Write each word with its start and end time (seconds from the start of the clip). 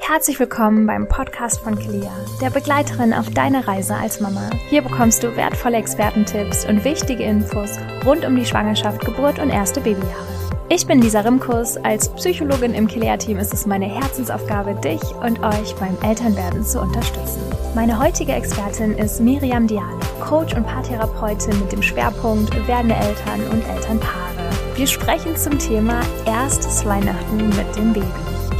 Herzlich 0.00 0.38
willkommen 0.38 0.86
beim 0.86 1.08
Podcast 1.08 1.60
von 1.60 1.76
Kelea, 1.76 2.12
der 2.40 2.50
Begleiterin 2.50 3.12
auf 3.12 3.28
deiner 3.30 3.66
Reise 3.66 3.96
als 3.96 4.20
Mama. 4.20 4.50
Hier 4.68 4.82
bekommst 4.82 5.22
du 5.22 5.36
wertvolle 5.36 5.78
Expertentipps 5.78 6.64
und 6.64 6.84
wichtige 6.84 7.24
Infos 7.24 7.76
rund 8.04 8.24
um 8.24 8.36
die 8.36 8.46
Schwangerschaft, 8.46 9.04
Geburt 9.04 9.40
und 9.40 9.50
erste 9.50 9.80
Babyjahre. 9.80 10.36
Ich 10.68 10.86
bin 10.86 11.00
Lisa 11.00 11.20
Rimkus. 11.20 11.76
Als 11.76 12.08
Psychologin 12.14 12.74
im 12.74 12.88
Kelea-Team 12.88 13.38
ist 13.38 13.52
es 13.52 13.66
meine 13.66 13.86
Herzensaufgabe, 13.86 14.74
dich 14.74 15.02
und 15.16 15.40
euch 15.44 15.74
beim 15.76 15.96
Elternwerden 16.02 16.64
zu 16.64 16.80
unterstützen. 16.80 17.40
Meine 17.74 17.98
heutige 17.98 18.32
Expertin 18.32 18.98
ist 18.98 19.20
Miriam 19.20 19.66
Diale, 19.66 19.98
Coach 20.20 20.54
und 20.54 20.66
Paartherapeutin 20.66 21.58
mit 21.60 21.72
dem 21.72 21.82
Schwerpunkt 21.82 22.54
werdende 22.66 22.94
Eltern 22.96 23.40
und 23.50 23.68
Elternpaare. 23.68 24.50
Wir 24.76 24.86
sprechen 24.86 25.36
zum 25.36 25.58
Thema 25.58 26.00
erstes 26.26 26.84
Weihnachten 26.84 27.48
mit 27.48 27.76
dem 27.76 27.92
Baby. 27.92 28.06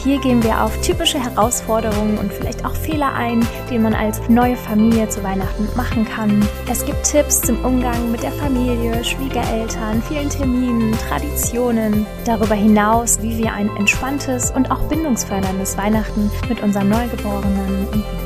Hier 0.07 0.21
gehen 0.21 0.41
wir 0.45 0.62
auf 0.62 0.81
typische 0.83 1.19
Herausforderungen 1.19 2.17
und 2.19 2.33
vielleicht 2.33 2.65
auch 2.65 2.77
Fehler 2.77 3.12
ein, 3.15 3.45
die 3.69 3.77
man 3.77 3.93
als 3.93 4.21
neue 4.29 4.55
Familie 4.55 5.09
zu 5.09 5.21
Weihnachten 5.25 5.69
machen 5.75 6.05
kann. 6.05 6.47
Es 6.71 6.84
gibt 6.84 7.03
Tipps 7.03 7.41
zum 7.41 7.65
Umgang 7.65 8.12
mit 8.12 8.23
der 8.23 8.31
Familie, 8.31 9.03
Schwiegereltern, 9.03 10.01
vielen 10.03 10.31
Terminen, 10.31 10.93
Traditionen. 11.09 12.07
Darüber 12.25 12.55
hinaus, 12.55 13.21
wie 13.21 13.37
wir 13.37 13.53
ein 13.53 13.69
entspanntes 13.79 14.53
und 14.53 14.71
auch 14.71 14.83
bindungsförderndes 14.83 15.77
Weihnachten 15.77 16.31
mit 16.49 16.62
unserem 16.62 16.89
Neugeborenen 16.89 17.88
und. 17.93 18.25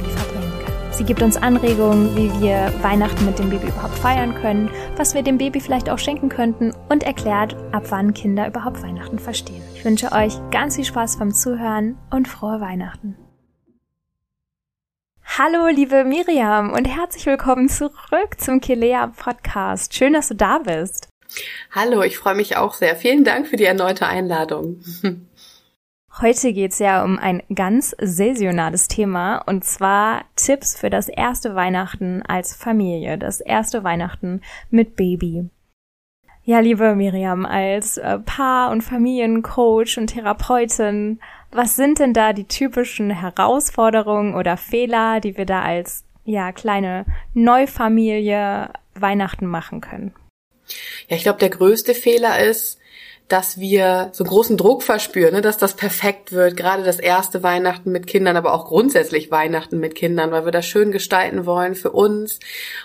Sie 1.00 1.06
gibt 1.06 1.22
uns 1.22 1.38
Anregungen, 1.38 2.14
wie 2.14 2.30
wir 2.42 2.74
Weihnachten 2.82 3.24
mit 3.24 3.38
dem 3.38 3.48
Baby 3.48 3.68
überhaupt 3.68 3.98
feiern 3.98 4.34
können, 4.34 4.70
was 4.96 5.14
wir 5.14 5.22
dem 5.22 5.38
Baby 5.38 5.58
vielleicht 5.58 5.88
auch 5.88 5.98
schenken 5.98 6.28
könnten 6.28 6.74
und 6.90 7.04
erklärt, 7.04 7.56
ab 7.72 7.84
wann 7.88 8.12
Kinder 8.12 8.46
überhaupt 8.46 8.82
Weihnachten 8.82 9.18
verstehen. 9.18 9.62
Ich 9.74 9.82
wünsche 9.82 10.12
euch 10.12 10.34
ganz 10.50 10.76
viel 10.76 10.84
Spaß 10.84 11.18
beim 11.18 11.32
Zuhören 11.32 11.96
und 12.10 12.28
frohe 12.28 12.60
Weihnachten. 12.60 13.16
Hallo, 15.38 15.68
liebe 15.68 16.04
Miriam 16.04 16.70
und 16.70 16.84
herzlich 16.84 17.24
willkommen 17.24 17.70
zurück 17.70 18.36
zum 18.36 18.60
Kilea 18.60 19.06
Podcast. 19.06 19.94
Schön, 19.94 20.12
dass 20.12 20.28
du 20.28 20.34
da 20.34 20.58
bist. 20.58 21.08
Hallo, 21.70 22.02
ich 22.02 22.18
freue 22.18 22.34
mich 22.34 22.58
auch 22.58 22.74
sehr. 22.74 22.94
Vielen 22.94 23.24
Dank 23.24 23.46
für 23.46 23.56
die 23.56 23.64
erneute 23.64 24.06
Einladung. 24.06 24.82
Heute 26.19 26.53
geht's 26.53 26.81
ja 26.81 27.04
um 27.04 27.19
ein 27.19 27.43
ganz 27.54 27.94
saisonales 28.00 28.88
Thema 28.88 29.38
und 29.47 29.65
zwar 29.65 30.25
Tipps 30.34 30.76
für 30.76 30.91
das 30.91 31.09
erste 31.09 31.54
Weihnachten 31.54 32.22
als 32.22 32.54
Familie, 32.54 33.16
das 33.16 33.41
erste 33.41 33.84
Weihnachten 33.84 34.43
mit 34.71 34.97
Baby. 34.97 35.48
Ja, 36.43 36.59
liebe 36.59 36.97
Miriam, 36.97 37.47
als 37.47 37.97
äh, 37.97 38.19
Paar- 38.19 38.72
und 38.72 38.82
Familiencoach 38.82 39.98
und 39.98 40.09
Therapeutin, 40.09 41.21
was 41.53 41.76
sind 41.76 42.00
denn 42.00 42.12
da 42.12 42.32
die 42.32 42.48
typischen 42.48 43.10
Herausforderungen 43.10 44.34
oder 44.34 44.56
Fehler, 44.56 45.21
die 45.21 45.37
wir 45.37 45.47
da 45.47 45.62
als 45.62 46.04
ja 46.25 46.50
kleine 46.50 47.06
Neufamilie 47.34 48.71
Weihnachten 48.94 49.47
machen 49.47 49.81
können? 49.81 50.12
Ja, 51.09 51.16
ich 51.16 51.22
glaube, 51.22 51.38
der 51.38 51.50
größte 51.50 51.94
Fehler 51.94 52.41
ist, 52.44 52.79
dass 53.30 53.58
wir 53.60 54.10
so 54.12 54.24
großen 54.24 54.56
Druck 54.56 54.82
verspüren, 54.82 55.34
ne, 55.34 55.41
dass 55.41 55.56
das 55.56 55.74
perfekt 55.74 56.32
wird, 56.32 56.56
gerade 56.56 56.82
das 56.82 56.98
erste 56.98 57.42
Weihnachten 57.42 57.92
mit 57.92 58.06
Kindern, 58.06 58.36
aber 58.36 58.52
auch 58.52 58.66
grundsätzlich 58.66 59.30
Weihnachten 59.30 59.78
mit 59.78 59.94
Kindern, 59.94 60.32
weil 60.32 60.44
wir 60.44 60.52
das 60.52 60.66
schön 60.66 60.91
gestalten 60.91 61.46
wollen 61.46 61.76
für 61.76 61.92
uns 61.92 62.41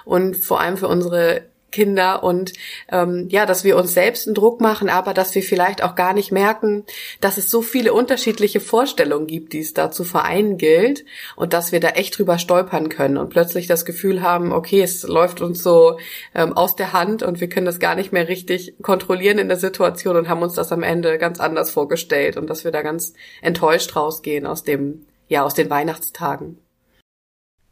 und 0.05 0.37
vor 0.37 0.61
allem 0.61 0.77
für 0.77 0.87
unsere 0.87 1.43
Kinder 1.71 2.23
und 2.23 2.53
ähm, 2.91 3.27
ja, 3.29 3.45
dass 3.45 3.63
wir 3.63 3.75
uns 3.77 3.93
selbst 3.93 4.27
einen 4.27 4.35
Druck 4.35 4.61
machen, 4.61 4.89
aber 4.89 5.13
dass 5.13 5.35
wir 5.35 5.43
vielleicht 5.43 5.83
auch 5.83 5.95
gar 5.95 6.13
nicht 6.13 6.31
merken, 6.31 6.85
dass 7.21 7.37
es 7.37 7.49
so 7.49 7.61
viele 7.61 7.93
unterschiedliche 7.93 8.59
Vorstellungen 8.59 9.27
gibt, 9.27 9.53
die 9.53 9.59
es 9.59 9.73
da 9.73 9.91
zu 9.91 10.03
vereinen 10.03 10.57
gilt 10.57 11.05
und 11.35 11.53
dass 11.53 11.71
wir 11.71 11.79
da 11.79 11.89
echt 11.89 12.17
drüber 12.17 12.39
stolpern 12.39 12.89
können 12.89 13.17
und 13.17 13.29
plötzlich 13.29 13.67
das 13.67 13.85
Gefühl 13.85 14.21
haben, 14.21 14.51
okay, 14.53 14.81
es 14.81 15.03
läuft 15.03 15.41
uns 15.41 15.61
so 15.61 15.99
ähm, 16.33 16.53
aus 16.53 16.75
der 16.75 16.93
Hand 16.93 17.23
und 17.23 17.41
wir 17.41 17.49
können 17.49 17.65
das 17.65 17.79
gar 17.79 17.95
nicht 17.95 18.13
mehr 18.13 18.27
richtig 18.27 18.75
kontrollieren 18.81 19.37
in 19.37 19.49
der 19.49 19.57
Situation 19.57 20.15
und 20.15 20.29
haben 20.29 20.41
uns 20.41 20.53
das 20.53 20.71
am 20.71 20.83
Ende 20.83 21.17
ganz 21.17 21.39
anders 21.39 21.71
vorgestellt 21.71 22.37
und 22.37 22.49
dass 22.49 22.63
wir 22.63 22.71
da 22.71 22.81
ganz 22.81 23.13
enttäuscht 23.41 23.95
rausgehen 23.95 24.45
aus 24.45 24.63
dem 24.63 25.05
ja 25.27 25.43
aus 25.43 25.55
den 25.55 25.69
Weihnachtstagen. 25.69 26.64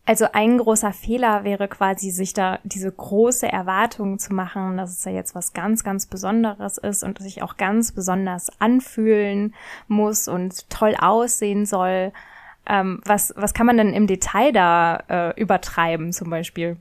Also 0.05 0.25
ein 0.33 0.57
großer 0.57 0.91
Fehler 0.91 1.45
wäre 1.45 1.69
quasi, 1.69 2.11
sich 2.11 2.33
da 2.33 2.59
diese 2.63 2.91
große 2.91 3.47
Erwartung 3.47 4.19
zu 4.19 4.33
machen, 4.33 4.75
dass 4.75 4.91
es 4.91 5.05
ja 5.05 5.13
jetzt 5.13 5.33
was 5.33 5.53
ganz, 5.53 5.85
ganz 5.85 6.07
Besonderes 6.07 6.77
ist 6.77 7.03
und 7.03 7.19
sich 7.19 7.41
auch 7.41 7.55
ganz 7.55 7.93
besonders 7.93 8.51
anfühlen 8.59 9.55
muss 9.87 10.27
und 10.27 10.69
toll 10.69 10.95
aussehen 10.99 11.65
soll. 11.65 12.11
Ähm, 12.67 13.01
was, 13.05 13.33
was 13.37 13.53
kann 13.53 13.65
man 13.65 13.77
denn 13.77 13.93
im 13.93 14.07
Detail 14.07 14.51
da 14.51 15.03
äh, 15.07 15.39
übertreiben 15.39 16.11
zum 16.11 16.29
Beispiel? 16.29 16.75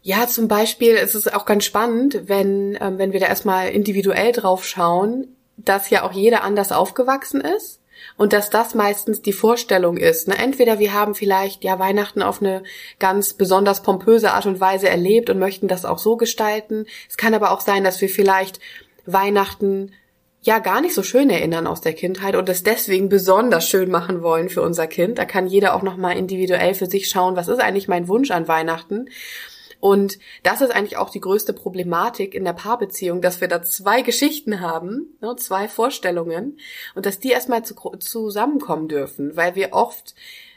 Ja, 0.00 0.26
zum 0.26 0.48
Beispiel 0.48 0.94
ist 0.94 1.14
es 1.14 1.32
auch 1.32 1.44
ganz 1.44 1.64
spannend, 1.64 2.22
wenn, 2.24 2.76
ähm, 2.80 2.98
wenn 2.98 3.12
wir 3.12 3.20
da 3.20 3.26
erstmal 3.26 3.68
individuell 3.68 4.32
drauf 4.32 4.66
schauen, 4.66 5.28
dass 5.56 5.90
ja 5.90 6.02
auch 6.02 6.12
jeder 6.12 6.42
anders 6.42 6.72
aufgewachsen 6.72 7.40
ist 7.40 7.81
und 8.16 8.32
dass 8.32 8.50
das 8.50 8.74
meistens 8.74 9.22
die 9.22 9.32
Vorstellung 9.32 9.96
ist. 9.96 10.28
Ne? 10.28 10.38
Entweder 10.38 10.78
wir 10.78 10.92
haben 10.92 11.14
vielleicht 11.14 11.64
ja 11.64 11.78
Weihnachten 11.78 12.22
auf 12.22 12.40
eine 12.40 12.62
ganz 12.98 13.34
besonders 13.34 13.82
pompöse 13.82 14.32
Art 14.32 14.46
und 14.46 14.60
Weise 14.60 14.88
erlebt 14.88 15.30
und 15.30 15.38
möchten 15.38 15.68
das 15.68 15.84
auch 15.84 15.98
so 15.98 16.16
gestalten. 16.16 16.86
Es 17.08 17.16
kann 17.16 17.34
aber 17.34 17.50
auch 17.52 17.60
sein, 17.60 17.84
dass 17.84 18.00
wir 18.00 18.08
vielleicht 18.08 18.60
Weihnachten 19.06 19.92
ja 20.42 20.58
gar 20.58 20.80
nicht 20.80 20.94
so 20.94 21.02
schön 21.02 21.30
erinnern 21.30 21.66
aus 21.66 21.80
der 21.80 21.92
Kindheit 21.92 22.34
und 22.34 22.48
es 22.48 22.64
deswegen 22.64 23.08
besonders 23.08 23.68
schön 23.68 23.90
machen 23.90 24.22
wollen 24.22 24.48
für 24.48 24.62
unser 24.62 24.88
Kind. 24.88 25.18
Da 25.18 25.24
kann 25.24 25.46
jeder 25.46 25.74
auch 25.74 25.82
noch 25.82 25.96
mal 25.96 26.16
individuell 26.16 26.74
für 26.74 26.86
sich 26.86 27.08
schauen, 27.08 27.36
was 27.36 27.48
ist 27.48 27.60
eigentlich 27.60 27.88
mein 27.88 28.08
Wunsch 28.08 28.32
an 28.32 28.48
Weihnachten 28.48 29.08
und 29.82 30.20
das 30.44 30.60
ist 30.60 30.70
eigentlich 30.70 30.96
auch 30.96 31.10
die 31.10 31.20
größte 31.20 31.52
Problematik 31.52 32.36
in 32.36 32.44
der 32.44 32.52
Paarbeziehung, 32.52 33.20
dass 33.20 33.40
wir 33.40 33.48
da 33.48 33.64
zwei 33.64 34.02
Geschichten 34.02 34.60
haben, 34.60 35.18
ne, 35.20 35.34
zwei 35.34 35.66
Vorstellungen 35.66 36.60
und 36.94 37.04
dass 37.04 37.18
die 37.18 37.30
erstmal 37.30 37.64
zu, 37.64 37.74
zusammenkommen 37.98 38.86
dürfen, 38.86 39.36
weil 39.36 39.56
wir 39.56 39.72
oft 39.72 40.14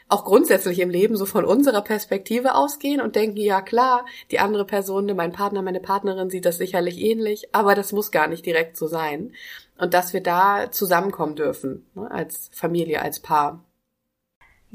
auch 0.08 0.24
grundsätzlich 0.24 0.78
im 0.78 0.90
Leben 0.90 1.16
so 1.16 1.26
von 1.26 1.44
unserer 1.44 1.82
Perspektive 1.82 2.54
ausgehen 2.54 3.00
und 3.00 3.16
denken, 3.16 3.38
ja 3.38 3.62
klar, 3.62 4.06
die 4.30 4.38
andere 4.38 4.64
Person, 4.64 5.06
mein 5.16 5.32
Partner, 5.32 5.60
meine 5.60 5.80
Partnerin 5.80 6.30
sieht 6.30 6.44
das 6.44 6.58
sicherlich 6.58 7.00
ähnlich, 7.00 7.52
aber 7.52 7.74
das 7.74 7.90
muss 7.90 8.12
gar 8.12 8.28
nicht 8.28 8.46
direkt 8.46 8.76
so 8.76 8.86
sein. 8.86 9.32
Und 9.76 9.92
dass 9.92 10.12
wir 10.12 10.22
da 10.22 10.70
zusammenkommen 10.70 11.34
dürfen, 11.34 11.84
ne, 11.96 12.08
als 12.12 12.48
Familie, 12.52 13.02
als 13.02 13.18
Paar. 13.18 13.64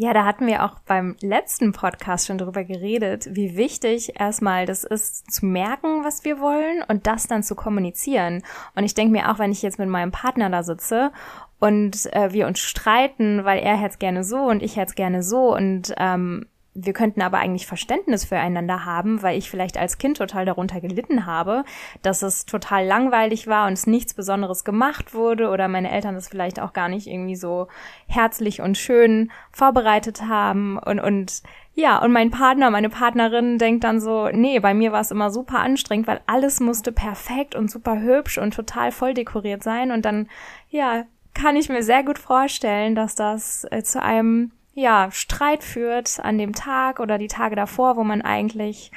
Ja, 0.03 0.15
da 0.15 0.25
hatten 0.25 0.48
wir 0.48 0.65
auch 0.65 0.80
beim 0.88 1.15
letzten 1.21 1.74
Podcast 1.74 2.25
schon 2.25 2.39
drüber 2.39 2.63
geredet, 2.63 3.27
wie 3.33 3.56
wichtig 3.56 4.19
erstmal 4.19 4.65
das 4.65 4.83
ist, 4.83 5.31
zu 5.31 5.45
merken, 5.45 6.03
was 6.03 6.25
wir 6.25 6.39
wollen 6.39 6.81
und 6.88 7.06
das 7.06 7.27
dann 7.27 7.44
zu 7.44 7.53
kommunizieren. 7.53 8.42
Und 8.74 8.83
ich 8.83 8.95
denke 8.95 9.12
mir 9.12 9.31
auch, 9.31 9.38
wenn 9.38 9.51
ich 9.51 9.62
jetzt 9.62 9.77
mit 9.77 9.89
meinem 9.89 10.09
Partner 10.09 10.50
da 10.50 10.63
sitze 10.63 11.12
und 11.59 12.12
äh, 12.13 12.33
wir 12.33 12.48
uns 12.48 12.57
streiten, 12.57 13.45
weil 13.45 13.59
er 13.59 13.77
hätte 13.77 14.00
gerne 14.00 14.24
so 14.24 14.38
und 14.38 14.63
ich 14.63 14.75
hätte 14.75 14.95
gerne 14.95 15.21
so 15.21 15.56
und 15.56 15.94
ähm, 15.98 16.47
wir 16.73 16.94
könnten 16.94 17.21
aber 17.21 17.39
eigentlich 17.39 17.68
Verständnis 17.68 18.23
füreinander 18.23 18.85
haben, 18.85 19.21
weil 19.21 19.38
ich 19.38 19.50
vielleicht 19.50 19.77
als 19.77 19.97
Kind 19.97 20.18
total 20.18 20.45
darunter 20.45 20.79
gelitten 20.79 21.25
habe, 21.25 21.65
dass 22.01 22.21
es 22.21 22.45
total 22.45 22.85
langweilig 22.85 23.47
war 23.47 23.68
und 23.68 23.73
es 23.73 23.88
nichts 23.88 24.13
Besonderes 24.13 24.63
gemacht 24.63 25.13
wurde 25.13 25.50
oder 25.50 25.68
meine 25.68 25.91
Eltern 25.91 26.15
das 26.15 26.29
vielleicht 26.29 26.62
auch 26.62 26.71
gar 26.71 26.88
nicht 26.88 27.07
irgendwie 27.07 27.35
so 27.35 27.68
herzlich 28.07 28.62
und 28.62 28.77
schön 28.77 29.31
vorbereitet 29.51 30.23
haben. 30.27 30.77
Und, 30.77 31.01
und 31.01 31.41
ja, 31.73 32.01
und 32.01 32.13
mein 32.13 32.31
Partner, 32.31 32.71
meine 32.71 32.89
Partnerin 32.89 33.57
denkt 33.57 33.83
dann 33.83 34.00
so, 34.00 34.29
nee, 34.29 34.59
bei 34.59 34.73
mir 34.73 34.94
war 34.94 35.01
es 35.01 35.12
immer 35.12 35.29
super 35.29 35.59
anstrengend, 35.59 36.07
weil 36.07 36.21
alles 36.25 36.62
musste 36.62 36.94
perfekt 36.94 37.53
und 37.53 37.69
super 37.69 38.00
hübsch 38.00 38.38
und 38.38 38.53
total 38.53 38.94
voll 38.94 39.13
dekoriert 39.13 39.62
sein. 39.62 39.91
Und 39.91 40.06
dann, 40.06 40.29
ja, 40.69 41.03
kann 41.33 41.57
ich 41.57 41.69
mir 41.69 41.83
sehr 41.83 42.03
gut 42.03 42.19
vorstellen, 42.19 42.95
dass 42.95 43.15
das 43.15 43.65
äh, 43.71 43.83
zu 43.83 44.01
einem 44.01 44.51
ja, 44.73 45.09
Streit 45.12 45.63
führt 45.63 46.19
an 46.19 46.38
dem 46.38 46.53
Tag 46.53 47.00
oder 47.00 47.18
die 47.18 47.27
Tage 47.27 47.56
davor, 47.56 47.97
wo 47.97 48.03
man 48.03 48.21
eigentlich 48.21 48.91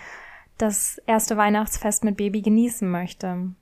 das 0.58 0.98
erste 1.06 1.36
Weihnachtsfest 1.36 2.04
mit 2.04 2.16
Baby 2.16 2.42
genießen 2.42 2.88
möchte. 2.88 3.54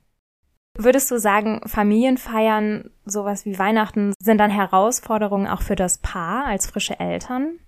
Würdest 0.75 1.11
du 1.11 1.19
sagen, 1.19 1.61
Familienfeiern, 1.67 2.89
sowas 3.05 3.45
wie 3.45 3.59
Weihnachten, 3.59 4.13
sind 4.19 4.39
dann 4.39 4.49
Herausforderungen 4.49 5.47
auch 5.47 5.61
für 5.61 5.75
das 5.75 5.99
Paar 5.99 6.45
als 6.45 6.67
frische 6.67 6.99
Eltern? 6.99 7.59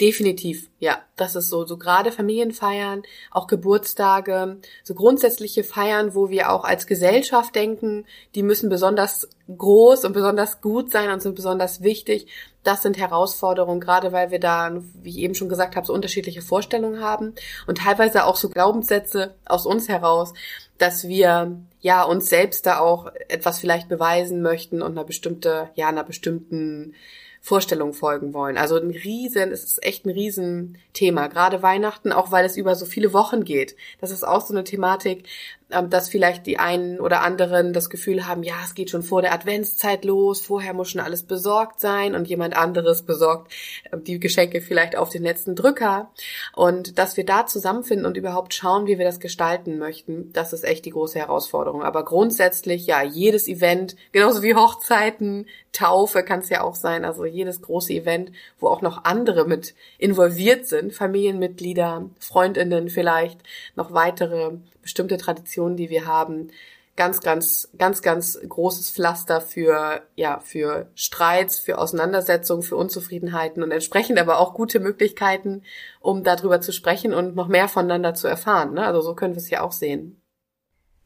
Definitiv, 0.00 0.68
ja. 0.80 0.98
Das 1.16 1.36
ist 1.36 1.48
so, 1.48 1.64
so 1.64 1.76
gerade 1.76 2.12
Familienfeiern, 2.12 3.02
auch 3.30 3.46
Geburtstage, 3.46 4.58
so 4.82 4.94
grundsätzliche 4.94 5.64
Feiern, 5.64 6.14
wo 6.14 6.30
wir 6.30 6.50
auch 6.50 6.64
als 6.64 6.86
Gesellschaft 6.86 7.54
denken, 7.54 8.04
die 8.34 8.42
müssen 8.42 8.68
besonders 8.68 9.28
groß 9.56 10.04
und 10.04 10.12
besonders 10.12 10.60
gut 10.60 10.90
sein 10.90 11.10
und 11.10 11.22
sind 11.22 11.36
besonders 11.36 11.82
wichtig. 11.82 12.26
Das 12.64 12.82
sind 12.82 12.98
Herausforderungen, 12.98 13.80
gerade 13.80 14.12
weil 14.12 14.30
wir 14.30 14.40
da, 14.40 14.82
wie 14.94 15.10
ich 15.10 15.18
eben 15.18 15.34
schon 15.34 15.48
gesagt 15.48 15.76
habe, 15.76 15.86
so 15.86 15.92
unterschiedliche 15.92 16.42
Vorstellungen 16.42 17.00
haben 17.00 17.34
und 17.66 17.78
teilweise 17.78 18.24
auch 18.24 18.36
so 18.36 18.48
Glaubenssätze 18.48 19.34
aus 19.44 19.66
uns 19.66 19.88
heraus, 19.88 20.32
dass 20.78 21.06
wir 21.06 21.60
ja 21.80 22.02
uns 22.02 22.28
selbst 22.28 22.66
da 22.66 22.80
auch 22.80 23.12
etwas 23.28 23.58
vielleicht 23.58 23.88
beweisen 23.88 24.42
möchten 24.42 24.82
und 24.82 24.92
einer 24.92 25.04
bestimmte, 25.04 25.70
ja, 25.74 25.88
einer 25.88 26.04
bestimmten 26.04 26.94
Vorstellungen 27.44 27.92
folgen 27.92 28.34
wollen. 28.34 28.56
Also 28.56 28.76
ein 28.76 28.90
riesen, 28.90 29.50
es 29.50 29.64
ist 29.64 29.84
echt 29.84 30.06
ein 30.06 30.10
Riesenthema. 30.10 31.26
Gerade 31.26 31.60
Weihnachten, 31.60 32.12
auch 32.12 32.30
weil 32.30 32.44
es 32.44 32.56
über 32.56 32.76
so 32.76 32.86
viele 32.86 33.12
Wochen 33.12 33.42
geht. 33.42 33.74
Das 34.00 34.12
ist 34.12 34.22
auch 34.22 34.46
so 34.46 34.54
eine 34.54 34.62
Thematik, 34.62 35.24
ähm, 35.72 35.90
dass 35.90 36.08
vielleicht 36.08 36.46
die 36.46 36.60
einen 36.60 37.00
oder 37.00 37.22
anderen 37.22 37.72
das 37.72 37.90
Gefühl 37.90 38.28
haben, 38.28 38.44
ja, 38.44 38.54
es 38.64 38.74
geht 38.74 38.90
schon 38.90 39.02
vor 39.02 39.22
der 39.22 39.32
Adventszeit 39.32 40.04
los, 40.04 40.40
vorher 40.40 40.72
muss 40.72 40.90
schon 40.90 41.00
alles 41.00 41.24
besorgt 41.24 41.80
sein 41.80 42.14
und 42.14 42.28
jemand 42.28 42.56
anderes 42.56 43.02
besorgt 43.02 43.52
ähm, 43.90 44.04
die 44.04 44.20
Geschenke 44.20 44.60
vielleicht 44.60 44.94
auf 44.94 45.08
den 45.08 45.24
letzten 45.24 45.56
Drücker. 45.56 46.12
Und 46.54 46.96
dass 46.96 47.16
wir 47.16 47.24
da 47.26 47.46
zusammenfinden 47.46 48.06
und 48.06 48.16
überhaupt 48.16 48.54
schauen, 48.54 48.86
wie 48.86 48.98
wir 48.98 49.04
das 49.04 49.18
gestalten 49.18 49.78
möchten, 49.78 50.32
das 50.32 50.52
ist 50.52 50.64
echt 50.64 50.84
die 50.84 50.90
große 50.90 51.18
Herausforderung. 51.18 51.82
Aber 51.82 52.04
grundsätzlich, 52.04 52.86
ja, 52.86 53.02
jedes 53.02 53.48
Event, 53.48 53.96
genauso 54.12 54.44
wie 54.44 54.54
Hochzeiten, 54.54 55.46
Taufe 55.72 56.22
kann 56.22 56.40
es 56.40 56.48
ja 56.50 56.62
auch 56.62 56.74
sein, 56.74 57.04
also 57.04 57.24
jedes 57.24 57.62
große 57.62 57.92
Event, 57.92 58.32
wo 58.58 58.68
auch 58.68 58.82
noch 58.82 59.04
andere 59.04 59.46
mit 59.46 59.74
involviert 59.98 60.66
sind, 60.66 60.92
Familienmitglieder, 60.92 62.10
Freundinnen 62.18 62.88
vielleicht, 62.90 63.40
noch 63.74 63.92
weitere 63.92 64.52
bestimmte 64.82 65.16
Traditionen, 65.16 65.76
die 65.76 65.90
wir 65.90 66.06
haben, 66.06 66.50
ganz, 66.96 67.20
ganz, 67.20 67.70
ganz, 67.78 68.02
ganz 68.02 68.38
großes 68.46 68.90
Pflaster 68.90 69.40
für, 69.40 70.02
ja, 70.14 70.40
für 70.40 70.90
Streits, 70.94 71.58
für 71.58 71.78
Auseinandersetzungen, 71.78 72.62
für 72.62 72.76
Unzufriedenheiten 72.76 73.62
und 73.62 73.70
entsprechend 73.70 74.18
aber 74.18 74.38
auch 74.38 74.54
gute 74.54 74.78
Möglichkeiten, 74.80 75.62
um 76.00 76.22
darüber 76.22 76.60
zu 76.60 76.72
sprechen 76.72 77.14
und 77.14 77.34
noch 77.34 77.48
mehr 77.48 77.68
voneinander 77.68 78.14
zu 78.14 78.28
erfahren. 78.28 78.74
Ne? 78.74 78.84
Also 78.86 79.00
so 79.00 79.14
können 79.14 79.34
wir 79.34 79.40
es 79.40 79.50
ja 79.50 79.62
auch 79.62 79.72
sehen. 79.72 80.21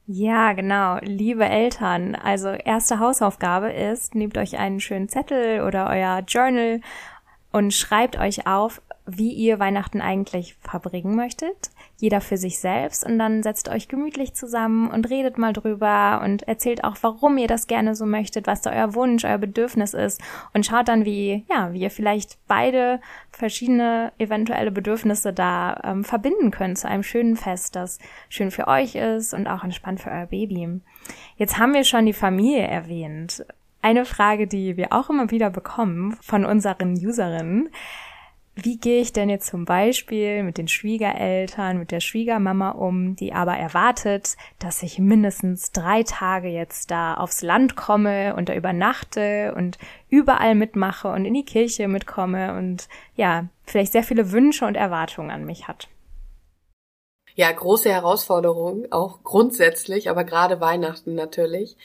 Ja, 0.08 0.52
genau. 0.52 0.98
Liebe 1.02 1.44
Eltern, 1.44 2.14
also 2.14 2.48
erste 2.50 3.00
Hausaufgabe 3.00 3.72
ist, 3.72 4.14
nehmt 4.14 4.38
euch 4.38 4.56
einen 4.56 4.78
schönen 4.78 5.08
Zettel 5.08 5.62
oder 5.62 5.88
euer 5.90 6.20
Journal 6.20 6.80
und 7.50 7.74
schreibt 7.74 8.16
euch 8.16 8.46
auf, 8.46 8.80
wie 9.06 9.30
ihr 9.32 9.58
Weihnachten 9.58 10.00
eigentlich 10.00 10.56
verbringen 10.60 11.14
möchtet. 11.14 11.70
Jeder 11.98 12.20
für 12.20 12.36
sich 12.36 12.58
selbst 12.58 13.06
und 13.06 13.18
dann 13.18 13.42
setzt 13.42 13.68
euch 13.68 13.88
gemütlich 13.88 14.34
zusammen 14.34 14.90
und 14.90 15.08
redet 15.08 15.38
mal 15.38 15.52
drüber 15.52 16.20
und 16.22 16.42
erzählt 16.42 16.84
auch, 16.84 16.96
warum 17.00 17.38
ihr 17.38 17.46
das 17.46 17.68
gerne 17.68 17.94
so 17.94 18.04
möchtet, 18.04 18.46
was 18.46 18.60
da 18.60 18.72
euer 18.72 18.94
Wunsch, 18.94 19.24
euer 19.24 19.38
Bedürfnis 19.38 19.94
ist 19.94 20.20
und 20.52 20.66
schaut 20.66 20.88
dann, 20.88 21.04
wie, 21.04 21.46
ja, 21.48 21.72
wie 21.72 21.80
ihr 21.80 21.90
vielleicht 21.90 22.36
beide 22.48 23.00
verschiedene 23.30 24.12
eventuelle 24.18 24.72
Bedürfnisse 24.72 25.32
da 25.32 25.80
ähm, 25.84 26.04
verbinden 26.04 26.50
könnt 26.50 26.78
zu 26.78 26.88
einem 26.88 27.02
schönen 27.02 27.36
Fest, 27.36 27.76
das 27.76 27.98
schön 28.28 28.50
für 28.50 28.68
euch 28.68 28.96
ist 28.96 29.32
und 29.32 29.46
auch 29.46 29.64
entspannt 29.64 30.00
für 30.00 30.10
euer 30.10 30.26
Baby. 30.26 30.80
Jetzt 31.36 31.58
haben 31.58 31.74
wir 31.74 31.84
schon 31.84 32.06
die 32.06 32.12
Familie 32.12 32.66
erwähnt. 32.66 33.46
Eine 33.82 34.04
Frage, 34.04 34.48
die 34.48 34.76
wir 34.76 34.92
auch 34.92 35.10
immer 35.10 35.30
wieder 35.30 35.48
bekommen 35.48 36.16
von 36.20 36.44
unseren 36.44 36.94
Userinnen, 36.94 37.68
wie 38.58 38.78
gehe 38.78 39.02
ich 39.02 39.12
denn 39.12 39.28
jetzt 39.28 39.48
zum 39.48 39.66
Beispiel 39.66 40.42
mit 40.42 40.56
den 40.56 40.66
Schwiegereltern, 40.66 41.78
mit 41.78 41.90
der 41.90 42.00
Schwiegermama 42.00 42.70
um, 42.70 43.14
die 43.14 43.34
aber 43.34 43.54
erwartet, 43.54 44.36
dass 44.58 44.82
ich 44.82 44.98
mindestens 44.98 45.72
drei 45.72 46.02
Tage 46.02 46.48
jetzt 46.48 46.90
da 46.90 47.14
aufs 47.14 47.42
Land 47.42 47.76
komme 47.76 48.34
und 48.34 48.48
da 48.48 48.54
übernachte 48.54 49.54
und 49.54 49.76
überall 50.08 50.54
mitmache 50.54 51.08
und 51.08 51.26
in 51.26 51.34
die 51.34 51.44
Kirche 51.44 51.86
mitkomme 51.86 52.56
und 52.56 52.88
ja, 53.14 53.44
vielleicht 53.66 53.92
sehr 53.92 54.02
viele 54.02 54.32
Wünsche 54.32 54.64
und 54.64 54.74
Erwartungen 54.74 55.30
an 55.30 55.44
mich 55.44 55.68
hat. 55.68 55.88
Ja, 57.34 57.52
große 57.52 57.90
Herausforderung, 57.90 58.90
auch 58.90 59.22
grundsätzlich, 59.22 60.08
aber 60.08 60.24
gerade 60.24 60.62
Weihnachten 60.62 61.14
natürlich. 61.14 61.76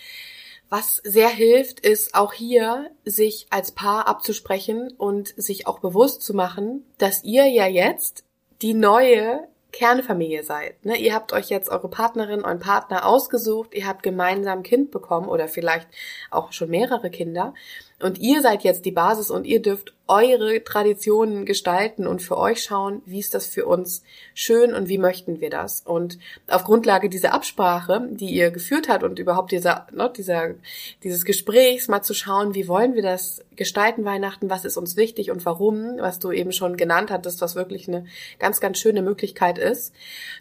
Was 0.72 1.02
sehr 1.04 1.28
hilft, 1.28 1.82
ist 1.82 2.16
auch 2.16 2.32
hier, 2.32 2.92
sich 3.04 3.48
als 3.50 3.74
Paar 3.74 4.08
abzusprechen 4.08 4.94
und 4.98 5.28
sich 5.36 5.68
auch 5.68 5.80
bewusst 5.80 6.22
zu 6.22 6.34
machen, 6.34 6.86
dass 6.98 7.26
ihr 7.26 7.46
ja 7.48 7.68
jetzt 7.68 8.24
die 8.62 8.74
neue 8.74 9.50
Kernfamilie 9.74 10.44
seid. 10.44 10.86
Ne? 10.86 10.96
Ihr 10.96 11.14
habt 11.14 11.34
euch 11.34 11.50
jetzt 11.50 11.70
eure 11.70 11.90
Partnerin, 11.90 12.46
euren 12.46 12.60
Partner 12.60 13.06
ausgesucht, 13.06 13.74
ihr 13.74 13.86
habt 13.86 14.02
gemeinsam 14.02 14.60
ein 14.60 14.64
Kind 14.64 14.92
bekommen 14.92 15.28
oder 15.28 15.50
vielleicht 15.50 15.90
auch 16.30 16.54
schon 16.54 16.70
mehrere 16.70 17.10
Kinder. 17.10 17.54
Und 18.02 18.20
ihr 18.20 18.42
seid 18.42 18.64
jetzt 18.64 18.86
die 18.86 18.92
Basis 18.92 19.30
und 19.30 19.46
ihr 19.46 19.62
dürft 19.62 19.94
eure 20.12 20.62
Traditionen 20.62 21.46
gestalten 21.46 22.06
und 22.06 22.22
für 22.22 22.38
euch 22.38 22.64
schauen, 22.64 23.02
wie 23.06 23.20
ist 23.20 23.34
das 23.34 23.46
für 23.48 23.66
uns 23.66 24.04
schön 24.34 24.74
und 24.74 24.90
wie 24.90 24.98
möchten 24.98 25.40
wir 25.40 25.50
das. 25.50 25.82
Und 25.86 26.20
auf 26.50 26.66
Grundlage 26.66 27.08
dieser 27.08 27.34
Absprache, 27.34 28.10
die 28.12 28.30
ihr 28.30 28.52
geführt 28.52 28.90
habt 28.90 29.04
und 29.04 29.20
überhaupt 29.20 29.54
dieser, 29.54 29.88
ne, 29.94 30.12
dieser, 30.16 30.56
dieses 31.04 31.24
Gesprächs 31.24 31.88
mal 31.88 32.02
zu 32.02 32.14
schauen, 32.14 32.56
wie 32.56 32.68
wollen 32.68 32.94
wir 32.94 33.04
das 33.04 33.46
gestalten 33.56 34.04
Weihnachten, 34.04 34.50
was 34.50 34.66
ist 34.66 34.76
uns 34.76 34.98
wichtig 34.98 35.32
und 35.32 35.46
warum, 35.46 35.98
was 36.00 36.20
du 36.20 36.32
eben 36.32 36.52
schon 36.52 36.76
genannt 36.76 37.10
hattest, 37.10 37.42
was 37.42 37.56
wirklich 37.56 37.88
eine 37.88 38.06
ganz, 38.38 38.60
ganz 38.60 38.80
schöne 38.80 39.02
Möglichkeit 39.02 39.58
ist, 39.58 39.94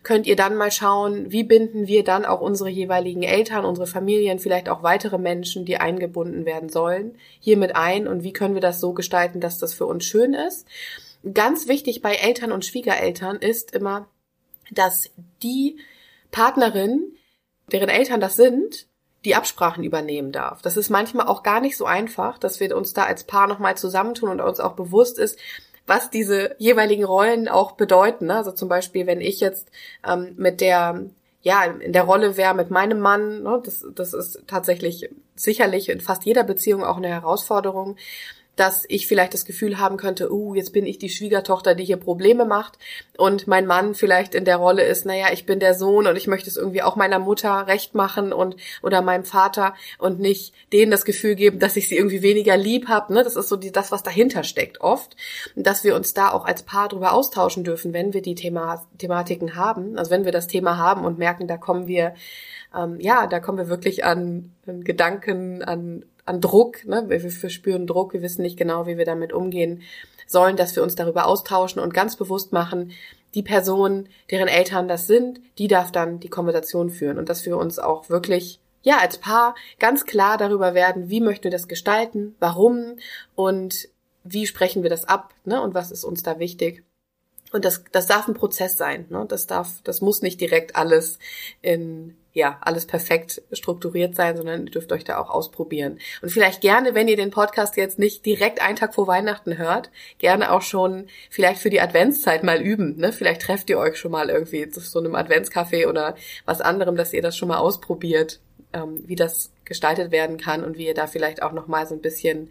könnt 0.02 0.26
ihr 0.26 0.36
dann 0.36 0.56
mal 0.56 0.72
schauen, 0.72 1.30
wie 1.30 1.44
binden 1.44 1.86
wir 1.86 2.02
dann 2.02 2.24
auch 2.24 2.40
unsere 2.40 2.70
jeweiligen 2.70 3.22
Eltern, 3.22 3.64
unsere 3.64 3.86
Familien, 3.86 4.38
vielleicht 4.40 4.68
auch 4.68 4.82
weitere 4.82 5.18
Menschen, 5.18 5.64
die 5.64 5.76
eingebunden 5.76 6.44
werden 6.44 6.70
sollen, 6.70 7.14
hier 7.38 7.49
mit 7.56 7.76
ein 7.76 8.08
und 8.08 8.22
wie 8.22 8.32
können 8.32 8.54
wir 8.54 8.60
das 8.60 8.80
so 8.80 8.92
gestalten, 8.92 9.40
dass 9.40 9.58
das 9.58 9.74
für 9.74 9.86
uns 9.86 10.04
schön 10.04 10.34
ist. 10.34 10.66
Ganz 11.34 11.68
wichtig 11.68 12.02
bei 12.02 12.14
Eltern 12.14 12.52
und 12.52 12.64
Schwiegereltern 12.64 13.36
ist 13.36 13.72
immer, 13.74 14.08
dass 14.70 15.10
die 15.42 15.78
Partnerin, 16.30 17.12
deren 17.72 17.88
Eltern 17.88 18.20
das 18.20 18.36
sind, 18.36 18.86
die 19.24 19.34
Absprachen 19.34 19.84
übernehmen 19.84 20.32
darf. 20.32 20.62
Das 20.62 20.76
ist 20.76 20.88
manchmal 20.88 21.26
auch 21.26 21.42
gar 21.42 21.60
nicht 21.60 21.76
so 21.76 21.84
einfach, 21.84 22.38
dass 22.38 22.58
wir 22.60 22.74
uns 22.74 22.94
da 22.94 23.04
als 23.04 23.24
Paar 23.24 23.46
nochmal 23.48 23.76
zusammentun 23.76 24.30
und 24.30 24.40
uns 24.40 24.60
auch 24.60 24.72
bewusst 24.72 25.18
ist, 25.18 25.38
was 25.86 26.08
diese 26.08 26.54
jeweiligen 26.58 27.04
Rollen 27.04 27.48
auch 27.48 27.72
bedeuten. 27.72 28.30
Also 28.30 28.52
zum 28.52 28.68
Beispiel, 28.68 29.06
wenn 29.06 29.20
ich 29.20 29.40
jetzt 29.40 29.70
ähm, 30.06 30.34
mit 30.36 30.60
der 30.60 31.04
ja, 31.42 31.64
in 31.64 31.92
der 31.92 32.02
Rolle 32.02 32.36
wäre 32.36 32.54
mit 32.54 32.70
meinem 32.70 33.00
Mann, 33.00 33.42
ne, 33.42 33.62
das, 33.64 33.84
das 33.94 34.12
ist 34.12 34.42
tatsächlich 34.46 35.08
sicherlich 35.34 35.88
in 35.88 36.00
fast 36.00 36.24
jeder 36.24 36.44
Beziehung 36.44 36.84
auch 36.84 36.98
eine 36.98 37.08
Herausforderung, 37.08 37.96
dass 38.60 38.84
ich 38.88 39.06
vielleicht 39.06 39.32
das 39.32 39.46
Gefühl 39.46 39.78
haben 39.78 39.96
könnte, 39.96 40.30
uh, 40.30 40.54
jetzt 40.54 40.74
bin 40.74 40.84
ich 40.84 40.98
die 40.98 41.08
Schwiegertochter, 41.08 41.74
die 41.74 41.86
hier 41.86 41.96
Probleme 41.96 42.44
macht 42.44 42.78
und 43.16 43.46
mein 43.46 43.64
Mann 43.64 43.94
vielleicht 43.94 44.34
in 44.34 44.44
der 44.44 44.58
Rolle 44.58 44.84
ist, 44.84 45.06
naja, 45.06 45.28
ich 45.32 45.46
bin 45.46 45.60
der 45.60 45.72
Sohn 45.72 46.06
und 46.06 46.14
ich 46.16 46.26
möchte 46.26 46.50
es 46.50 46.58
irgendwie 46.58 46.82
auch 46.82 46.94
meiner 46.94 47.18
Mutter 47.18 47.66
recht 47.66 47.94
machen 47.94 48.34
und 48.34 48.56
oder 48.82 49.00
meinem 49.00 49.24
Vater 49.24 49.74
und 49.98 50.20
nicht 50.20 50.52
denen 50.74 50.90
das 50.90 51.06
Gefühl 51.06 51.36
geben, 51.36 51.58
dass 51.58 51.76
ich 51.76 51.88
sie 51.88 51.96
irgendwie 51.96 52.20
weniger 52.20 52.58
lieb 52.58 52.88
habe. 52.88 53.14
Ne? 53.14 53.24
Das 53.24 53.34
ist 53.34 53.48
so 53.48 53.56
die, 53.56 53.72
das, 53.72 53.92
was 53.92 54.02
dahinter 54.02 54.44
steckt 54.44 54.82
oft. 54.82 55.16
Dass 55.56 55.82
wir 55.82 55.96
uns 55.96 56.12
da 56.12 56.30
auch 56.30 56.44
als 56.44 56.62
Paar 56.62 56.88
drüber 56.88 57.14
austauschen 57.14 57.64
dürfen, 57.64 57.94
wenn 57.94 58.12
wir 58.12 58.20
die 58.20 58.34
Thema, 58.34 58.86
Thematiken 58.98 59.56
haben. 59.56 59.96
Also 59.96 60.10
wenn 60.10 60.26
wir 60.26 60.32
das 60.32 60.48
Thema 60.48 60.76
haben 60.76 61.06
und 61.06 61.18
merken, 61.18 61.48
da 61.48 61.56
kommen 61.56 61.86
wir, 61.86 62.14
ähm, 62.76 63.00
ja, 63.00 63.26
da 63.26 63.40
kommen 63.40 63.56
wir 63.56 63.68
wirklich 63.68 64.04
an, 64.04 64.52
an 64.66 64.84
Gedanken, 64.84 65.62
an, 65.62 66.04
an 66.30 66.40
Druck. 66.40 66.86
Ne? 66.86 67.04
Wir, 67.08 67.22
wir 67.22 67.50
spüren 67.50 67.86
Druck, 67.86 68.12
wir 68.14 68.22
wissen 68.22 68.42
nicht 68.42 68.56
genau, 68.56 68.86
wie 68.86 68.96
wir 68.96 69.04
damit 69.04 69.32
umgehen 69.32 69.82
sollen, 70.26 70.56
dass 70.56 70.76
wir 70.76 70.82
uns 70.82 70.94
darüber 70.94 71.26
austauschen 71.26 71.82
und 71.82 71.92
ganz 71.92 72.16
bewusst 72.16 72.52
machen, 72.52 72.92
die 73.34 73.42
Person, 73.42 74.08
deren 74.30 74.48
Eltern 74.48 74.88
das 74.88 75.06
sind, 75.06 75.40
die 75.58 75.68
darf 75.68 75.92
dann 75.92 76.20
die 76.20 76.28
Konversation 76.28 76.90
führen 76.90 77.18
und 77.18 77.28
dass 77.28 77.44
wir 77.46 77.56
uns 77.56 77.78
auch 77.78 78.08
wirklich 78.08 78.60
ja, 78.82 78.98
als 78.98 79.18
Paar 79.18 79.54
ganz 79.78 80.06
klar 80.06 80.38
darüber 80.38 80.72
werden, 80.72 81.10
wie 81.10 81.20
möchten 81.20 81.44
wir 81.44 81.50
das 81.50 81.68
gestalten, 81.68 82.34
warum 82.38 82.96
und 83.34 83.88
wie 84.24 84.46
sprechen 84.46 84.82
wir 84.82 84.90
das 84.90 85.04
ab, 85.04 85.34
ne, 85.44 85.60
und 85.60 85.74
was 85.74 85.90
ist 85.90 86.04
uns 86.04 86.22
da 86.22 86.38
wichtig. 86.38 86.82
Und 87.52 87.64
das, 87.64 87.84
das 87.90 88.06
darf 88.06 88.28
ein 88.28 88.34
Prozess 88.34 88.76
sein, 88.76 89.06
ne, 89.08 89.26
das 89.28 89.46
darf, 89.46 89.80
das 89.82 90.00
muss 90.00 90.22
nicht 90.22 90.40
direkt 90.40 90.76
alles 90.76 91.18
in 91.62 92.16
ja, 92.32 92.58
alles 92.60 92.86
perfekt 92.86 93.42
strukturiert 93.52 94.14
sein, 94.14 94.36
sondern 94.36 94.64
ihr 94.64 94.70
dürft 94.70 94.92
euch 94.92 95.04
da 95.04 95.18
auch 95.18 95.30
ausprobieren. 95.30 95.98
Und 96.22 96.30
vielleicht 96.30 96.60
gerne, 96.60 96.94
wenn 96.94 97.08
ihr 97.08 97.16
den 97.16 97.30
Podcast 97.30 97.76
jetzt 97.76 97.98
nicht 97.98 98.24
direkt 98.24 98.62
einen 98.62 98.76
Tag 98.76 98.94
vor 98.94 99.08
Weihnachten 99.08 99.58
hört, 99.58 99.90
gerne 100.18 100.52
auch 100.52 100.62
schon 100.62 101.08
vielleicht 101.28 101.60
für 101.60 101.70
die 101.70 101.80
Adventszeit 101.80 102.44
mal 102.44 102.60
üben. 102.60 102.96
Ne? 102.98 103.12
Vielleicht 103.12 103.42
trefft 103.42 103.68
ihr 103.68 103.78
euch 103.78 103.96
schon 103.96 104.12
mal 104.12 104.30
irgendwie 104.30 104.68
zu 104.68 104.80
so 104.80 105.00
einem 105.00 105.16
Adventscafé 105.16 105.88
oder 105.88 106.14
was 106.44 106.60
anderem, 106.60 106.96
dass 106.96 107.12
ihr 107.12 107.22
das 107.22 107.36
schon 107.36 107.48
mal 107.48 107.58
ausprobiert, 107.58 108.40
ähm, 108.72 109.02
wie 109.06 109.16
das 109.16 109.52
gestaltet 109.64 110.12
werden 110.12 110.36
kann 110.36 110.64
und 110.64 110.78
wie 110.78 110.86
ihr 110.86 110.94
da 110.94 111.08
vielleicht 111.08 111.42
auch 111.42 111.52
noch 111.52 111.66
mal 111.66 111.86
so 111.86 111.94
ein 111.94 112.00
bisschen 112.00 112.50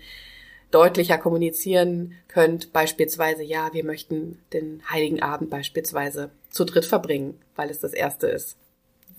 deutlicher 0.71 1.17
kommunizieren 1.17 2.15
könnt. 2.27 2.73
Beispielsweise, 2.73 3.43
ja, 3.43 3.73
wir 3.73 3.83
möchten 3.83 4.39
den 4.53 4.81
Heiligen 4.89 5.21
Abend 5.21 5.49
beispielsweise 5.49 6.29
zu 6.49 6.65
dritt 6.65 6.85
verbringen, 6.85 7.39
weil 7.55 7.69
es 7.69 7.79
das 7.79 7.93
erste 7.93 8.27
ist 8.27 8.57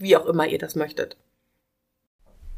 wie 0.00 0.16
auch 0.16 0.26
immer 0.26 0.46
ihr 0.46 0.58
das 0.58 0.74
möchtet. 0.74 1.16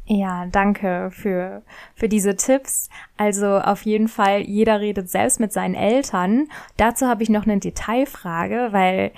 Ja, 0.05 0.47
danke 0.47 1.11
für, 1.11 1.61
für 1.95 2.09
diese 2.09 2.35
Tipps. 2.35 2.89
Also 3.15 3.59
auf 3.59 3.83
jeden 3.83 4.09
Fall, 4.09 4.41
jeder 4.41 4.81
redet 4.81 5.09
selbst 5.09 5.39
mit 5.39 5.53
seinen 5.53 5.75
Eltern. 5.75 6.49
Dazu 6.75 7.07
habe 7.07 7.23
ich 7.23 7.29
noch 7.29 7.43
eine 7.43 7.59
Detailfrage, 7.59 8.69
weil 8.71 9.11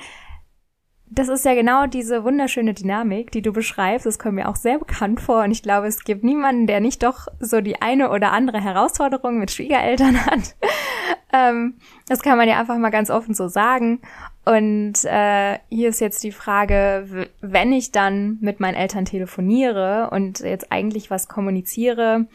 das 1.16 1.30
ist 1.30 1.46
ja 1.46 1.54
genau 1.54 1.88
diese 1.88 2.24
wunderschöne 2.24 2.74
Dynamik, 2.74 3.32
die 3.32 3.42
du 3.42 3.54
beschreibst. 3.54 4.06
Das 4.06 4.20
kommt 4.20 4.36
mir 4.36 4.50
auch 4.50 4.58
sehr 4.58 4.78
bekannt 4.80 5.22
vor. 5.22 5.44
Und 5.44 5.52
ich 5.52 5.64
glaube, 5.64 5.88
es 5.88 6.04
gibt 6.04 6.24
niemanden, 6.24 6.68
der 6.68 6.82
nicht 6.82 7.04
doch 7.04 7.28
so 7.40 7.62
die 7.62 7.82
eine 7.82 8.12
oder 8.12 8.34
andere 8.34 8.62
Herausforderung 8.62 9.40
mit 9.40 9.52
Schwiegereltern 9.52 10.26
hat. 10.26 10.56
ähm, 11.32 11.76
das 12.08 12.22
kann 12.22 12.38
man 12.38 12.50
ja 12.50 12.60
einfach 12.60 12.78
mal 12.78 12.90
ganz 12.90 13.10
offen 13.10 13.34
so 13.34 13.48
sagen. 13.48 14.02
Und 14.46 15.06
äh, 15.06 15.58
hier 15.70 15.90
ist 15.90 16.02
jetzt 16.02 16.24
die 16.24 16.34
Frage, 16.34 17.28
wenn 17.42 17.72
ich 17.72 17.92
dann 17.92 18.38
mit 18.42 18.60
meinen 18.60 18.76
Eltern 18.76 19.06
telefoniere 19.06 20.10
und 20.12 20.42
jetzt 20.42 20.72
eigentlich 20.72 21.10
was 21.10 21.28
kommuniziere, 21.28 22.28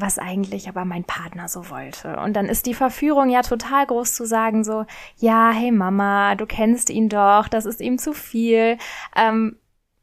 was 0.00 0.18
eigentlich 0.18 0.68
aber 0.68 0.84
mein 0.84 1.04
Partner 1.04 1.48
so 1.48 1.70
wollte. 1.70 2.18
Und 2.18 2.34
dann 2.34 2.46
ist 2.46 2.66
die 2.66 2.74
Verführung 2.74 3.30
ja 3.30 3.42
total 3.42 3.86
groß 3.86 4.14
zu 4.14 4.26
sagen 4.26 4.64
so, 4.64 4.84
ja, 5.16 5.50
hey 5.50 5.70
Mama, 5.70 6.34
du 6.34 6.46
kennst 6.46 6.90
ihn 6.90 7.08
doch, 7.08 7.48
das 7.48 7.66
ist 7.66 7.80
ihm 7.80 7.98
zu 7.98 8.12
viel. 8.12 8.78
Ähm, 9.16 9.56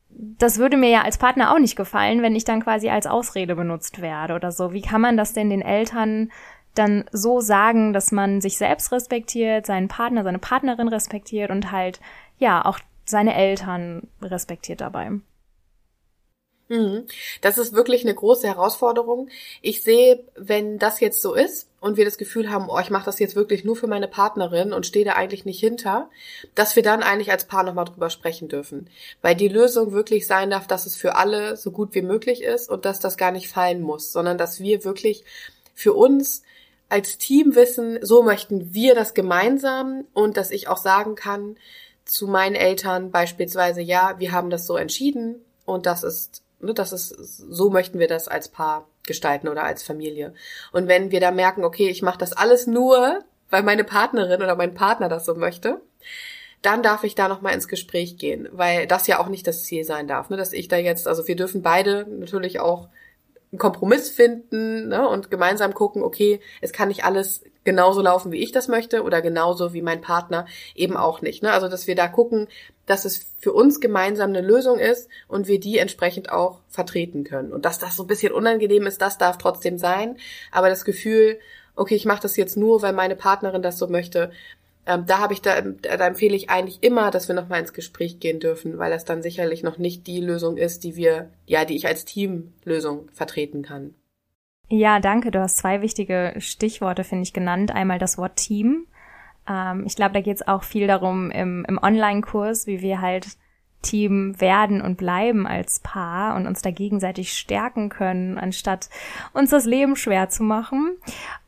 das 0.09 0.57
würde 0.57 0.77
mir 0.77 0.89
ja 0.89 1.01
als 1.01 1.17
Partner 1.17 1.53
auch 1.53 1.59
nicht 1.59 1.75
gefallen, 1.75 2.21
wenn 2.21 2.35
ich 2.35 2.45
dann 2.45 2.63
quasi 2.63 2.89
als 2.89 3.07
Ausrede 3.07 3.55
benutzt 3.55 4.01
werde 4.01 4.35
oder 4.35 4.51
so. 4.51 4.71
Wie 4.71 4.81
kann 4.81 5.01
man 5.01 5.17
das 5.17 5.33
denn 5.33 5.49
den 5.49 5.61
Eltern 5.61 6.31
dann 6.73 7.05
so 7.11 7.39
sagen, 7.39 7.93
dass 7.93 8.11
man 8.11 8.41
sich 8.41 8.57
selbst 8.57 8.91
respektiert, 8.91 9.65
seinen 9.65 9.87
Partner, 9.87 10.23
seine 10.23 10.39
Partnerin 10.39 10.87
respektiert 10.87 11.49
und 11.49 11.71
halt, 11.71 11.99
ja, 12.37 12.63
auch 12.65 12.79
seine 13.05 13.35
Eltern 13.35 14.07
respektiert 14.21 14.81
dabei. 14.81 15.11
Mhm. 16.67 17.05
Das 17.41 17.57
ist 17.59 17.73
wirklich 17.73 18.03
eine 18.03 18.15
große 18.15 18.47
Herausforderung. 18.47 19.29
Ich 19.61 19.83
sehe, 19.83 20.23
wenn 20.35 20.79
das 20.79 20.99
jetzt 20.99 21.21
so 21.21 21.35
ist 21.35 21.67
und 21.79 21.95
wir 21.95 22.05
das 22.05 22.17
Gefühl 22.17 22.49
haben, 22.49 22.69
oh, 22.69 22.79
ich 22.79 22.89
mache 22.89 23.05
das 23.05 23.19
jetzt 23.19 23.35
wirklich 23.35 23.63
nur 23.63 23.75
für 23.75 23.85
meine 23.85 24.07
Partnerin 24.07 24.73
und 24.73 24.87
stehe 24.87 25.05
da 25.05 25.13
eigentlich 25.13 25.45
nicht 25.45 25.59
hinter, 25.59 26.09
dass 26.55 26.75
wir 26.75 26.81
dann 26.81 27.03
eigentlich 27.03 27.31
als 27.31 27.45
Paar 27.45 27.63
nochmal 27.63 27.85
drüber 27.85 28.09
sprechen 28.09 28.47
dürfen. 28.47 28.89
Weil 29.21 29.35
die 29.35 29.47
Lösung 29.47 29.91
wirklich 29.91 30.25
sein 30.25 30.49
darf, 30.49 30.65
dass 30.65 30.87
es 30.87 30.95
für 30.95 31.15
alle 31.17 31.55
so 31.55 31.69
gut 31.69 31.93
wie 31.93 32.01
möglich 32.01 32.41
ist 32.41 32.69
und 32.69 32.85
dass 32.85 32.99
das 32.99 33.17
gar 33.17 33.31
nicht 33.31 33.47
fallen 33.47 33.81
muss, 33.81 34.11
sondern 34.11 34.39
dass 34.39 34.59
wir 34.59 34.83
wirklich 34.83 35.23
für 35.75 35.93
uns 35.93 36.41
als 36.89 37.17
Team 37.17 37.55
wissen, 37.55 37.99
so 38.01 38.23
möchten 38.23 38.73
wir 38.73 38.95
das 38.95 39.13
gemeinsam 39.13 40.05
und 40.13 40.37
dass 40.37 40.51
ich 40.51 40.67
auch 40.67 40.77
sagen 40.77 41.15
kann 41.15 41.57
zu 42.05 42.27
meinen 42.27 42.55
Eltern 42.55 43.11
beispielsweise, 43.11 43.81
ja, 43.81 44.15
wir 44.19 44.31
haben 44.31 44.49
das 44.49 44.65
so 44.67 44.77
entschieden 44.77 45.43
und 45.65 45.85
das 45.85 46.03
ist, 46.03 46.43
ne, 46.65 46.73
das 46.73 46.91
ist, 46.91 47.09
so 47.09 47.69
möchten 47.69 47.99
wir 47.99 48.07
das 48.07 48.27
als 48.27 48.49
Paar 48.49 48.87
gestalten 49.05 49.47
oder 49.47 49.63
als 49.63 49.83
Familie. 49.83 50.33
Und 50.71 50.87
wenn 50.87 51.11
wir 51.11 51.19
da 51.19 51.31
merken, 51.31 51.63
okay, 51.63 51.89
ich 51.89 52.01
mache 52.01 52.17
das 52.17 52.33
alles 52.33 52.67
nur, 52.67 53.23
weil 53.49 53.63
meine 53.63 53.83
Partnerin 53.83 54.41
oder 54.41 54.55
mein 54.55 54.73
Partner 54.73 55.09
das 55.09 55.25
so 55.25 55.35
möchte, 55.35 55.81
dann 56.61 56.81
darf 56.81 57.03
ich 57.03 57.15
da 57.15 57.27
nochmal 57.27 57.53
ins 57.53 57.67
Gespräch 57.67 58.17
gehen, 58.17 58.49
weil 58.51 58.87
das 58.87 59.07
ja 59.07 59.19
auch 59.19 59.27
nicht 59.27 59.45
das 59.45 59.63
Ziel 59.63 59.83
sein 59.83 60.07
darf, 60.07 60.29
ne, 60.29 60.37
dass 60.37 60.53
ich 60.53 60.67
da 60.67 60.77
jetzt, 60.77 61.07
also 61.07 61.27
wir 61.27 61.35
dürfen 61.35 61.61
beide 61.61 62.05
natürlich 62.09 62.59
auch 62.59 62.89
einen 63.51 63.59
Kompromiss 63.59 64.09
finden 64.09 64.89
ne, 64.89 65.07
und 65.07 65.29
gemeinsam 65.29 65.73
gucken, 65.73 66.01
okay, 66.01 66.39
es 66.61 66.73
kann 66.73 66.87
nicht 66.87 67.05
alles 67.05 67.43
genauso 67.65 68.01
laufen, 68.01 68.31
wie 68.31 68.41
ich 68.41 68.53
das 68.53 68.69
möchte 68.69 69.03
oder 69.03 69.21
genauso 69.21 69.73
wie 69.73 69.81
mein 69.81 69.99
Partner 69.99 70.45
eben 70.75 70.95
auch 70.95 71.21
nicht. 71.21 71.43
Ne? 71.43 71.51
Also 71.51 71.67
dass 71.67 71.87
wir 71.87 71.95
da 71.95 72.07
gucken, 72.07 72.47
dass 72.85 73.03
es 73.03 73.27
für 73.39 73.51
uns 73.51 73.81
gemeinsam 73.81 74.29
eine 74.29 74.41
Lösung 74.41 74.79
ist 74.79 75.09
und 75.27 75.47
wir 75.47 75.59
die 75.59 75.79
entsprechend 75.79 76.31
auch 76.31 76.61
vertreten 76.69 77.23
können. 77.25 77.51
Und 77.51 77.65
dass 77.65 77.79
das 77.79 77.95
so 77.95 78.03
ein 78.03 78.07
bisschen 78.07 78.31
unangenehm 78.31 78.85
ist, 78.87 79.01
das 79.01 79.17
darf 79.17 79.37
trotzdem 79.37 79.77
sein. 79.77 80.17
Aber 80.51 80.69
das 80.69 80.85
Gefühl, 80.85 81.39
okay, 81.75 81.95
ich 81.95 82.05
mache 82.05 82.21
das 82.21 82.37
jetzt 82.37 82.55
nur, 82.55 82.81
weil 82.81 82.93
meine 82.93 83.15
Partnerin 83.15 83.61
das 83.61 83.77
so 83.77 83.87
möchte, 83.87 84.31
ähm, 84.87 85.05
da 85.07 85.19
habe 85.19 85.33
ich 85.33 85.41
da, 85.41 85.59
da 85.61 86.07
empfehle 86.07 86.35
ich 86.35 86.49
eigentlich 86.49 86.83
immer, 86.83 87.09
dass 87.09 87.27
wir 87.27 87.35
nochmal 87.35 87.59
ins 87.59 87.73
Gespräch 87.73 88.19
gehen 88.19 88.39
dürfen, 88.39 88.77
weil 88.77 88.91
das 88.91 89.03
dann 89.03 89.23
sicherlich 89.23 89.63
noch 89.63 89.79
nicht 89.79 90.05
die 90.05 90.21
Lösung 90.21 90.57
ist, 90.57 90.83
die 90.83 90.95
wir, 90.95 91.31
ja, 91.47 91.65
die 91.65 91.75
ich 91.75 91.87
als 91.87 92.05
Teamlösung 92.05 93.09
vertreten 93.11 93.63
kann. 93.63 93.95
Ja, 94.67 94.99
danke. 94.99 95.31
Du 95.31 95.39
hast 95.39 95.57
zwei 95.57 95.81
wichtige 95.81 96.33
Stichworte, 96.39 97.03
finde 97.03 97.23
ich, 97.23 97.33
genannt. 97.33 97.71
Einmal 97.71 97.99
das 97.99 98.17
Wort 98.17 98.35
Team. 98.35 98.87
Ähm, 99.47 99.83
ich 99.85 99.95
glaube, 99.95 100.13
da 100.13 100.21
geht 100.21 100.37
es 100.37 100.47
auch 100.47 100.63
viel 100.63 100.87
darum 100.87 101.31
im, 101.31 101.65
im 101.67 101.77
Online-Kurs, 101.81 102.67
wie 102.67 102.81
wir 102.81 103.01
halt 103.01 103.37
Team 103.81 104.39
werden 104.41 104.81
und 104.81 104.97
bleiben 104.97 105.45
als 105.45 105.79
Paar 105.79 106.35
und 106.35 106.47
uns 106.47 106.61
da 106.61 106.71
gegenseitig 106.71 107.37
stärken 107.37 107.89
können, 107.89 108.39
anstatt 108.39 108.89
uns 109.33 109.51
das 109.51 109.65
Leben 109.65 109.95
schwer 109.95 110.29
zu 110.29 110.43
machen. 110.43 110.97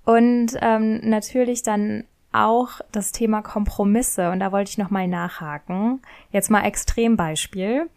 Und 0.06 0.52
ähm, 0.62 1.02
natürlich 1.04 1.64
dann 1.64 2.04
auch 2.32 2.82
das 2.92 3.12
Thema 3.12 3.42
Kompromisse 3.42 4.30
und 4.30 4.40
da 4.40 4.52
wollte 4.52 4.70
ich 4.70 4.78
nochmal 4.78 5.08
nachhaken. 5.08 6.02
Jetzt 6.32 6.52
mal 6.52 6.64
Extrembeispiel. 6.64 7.90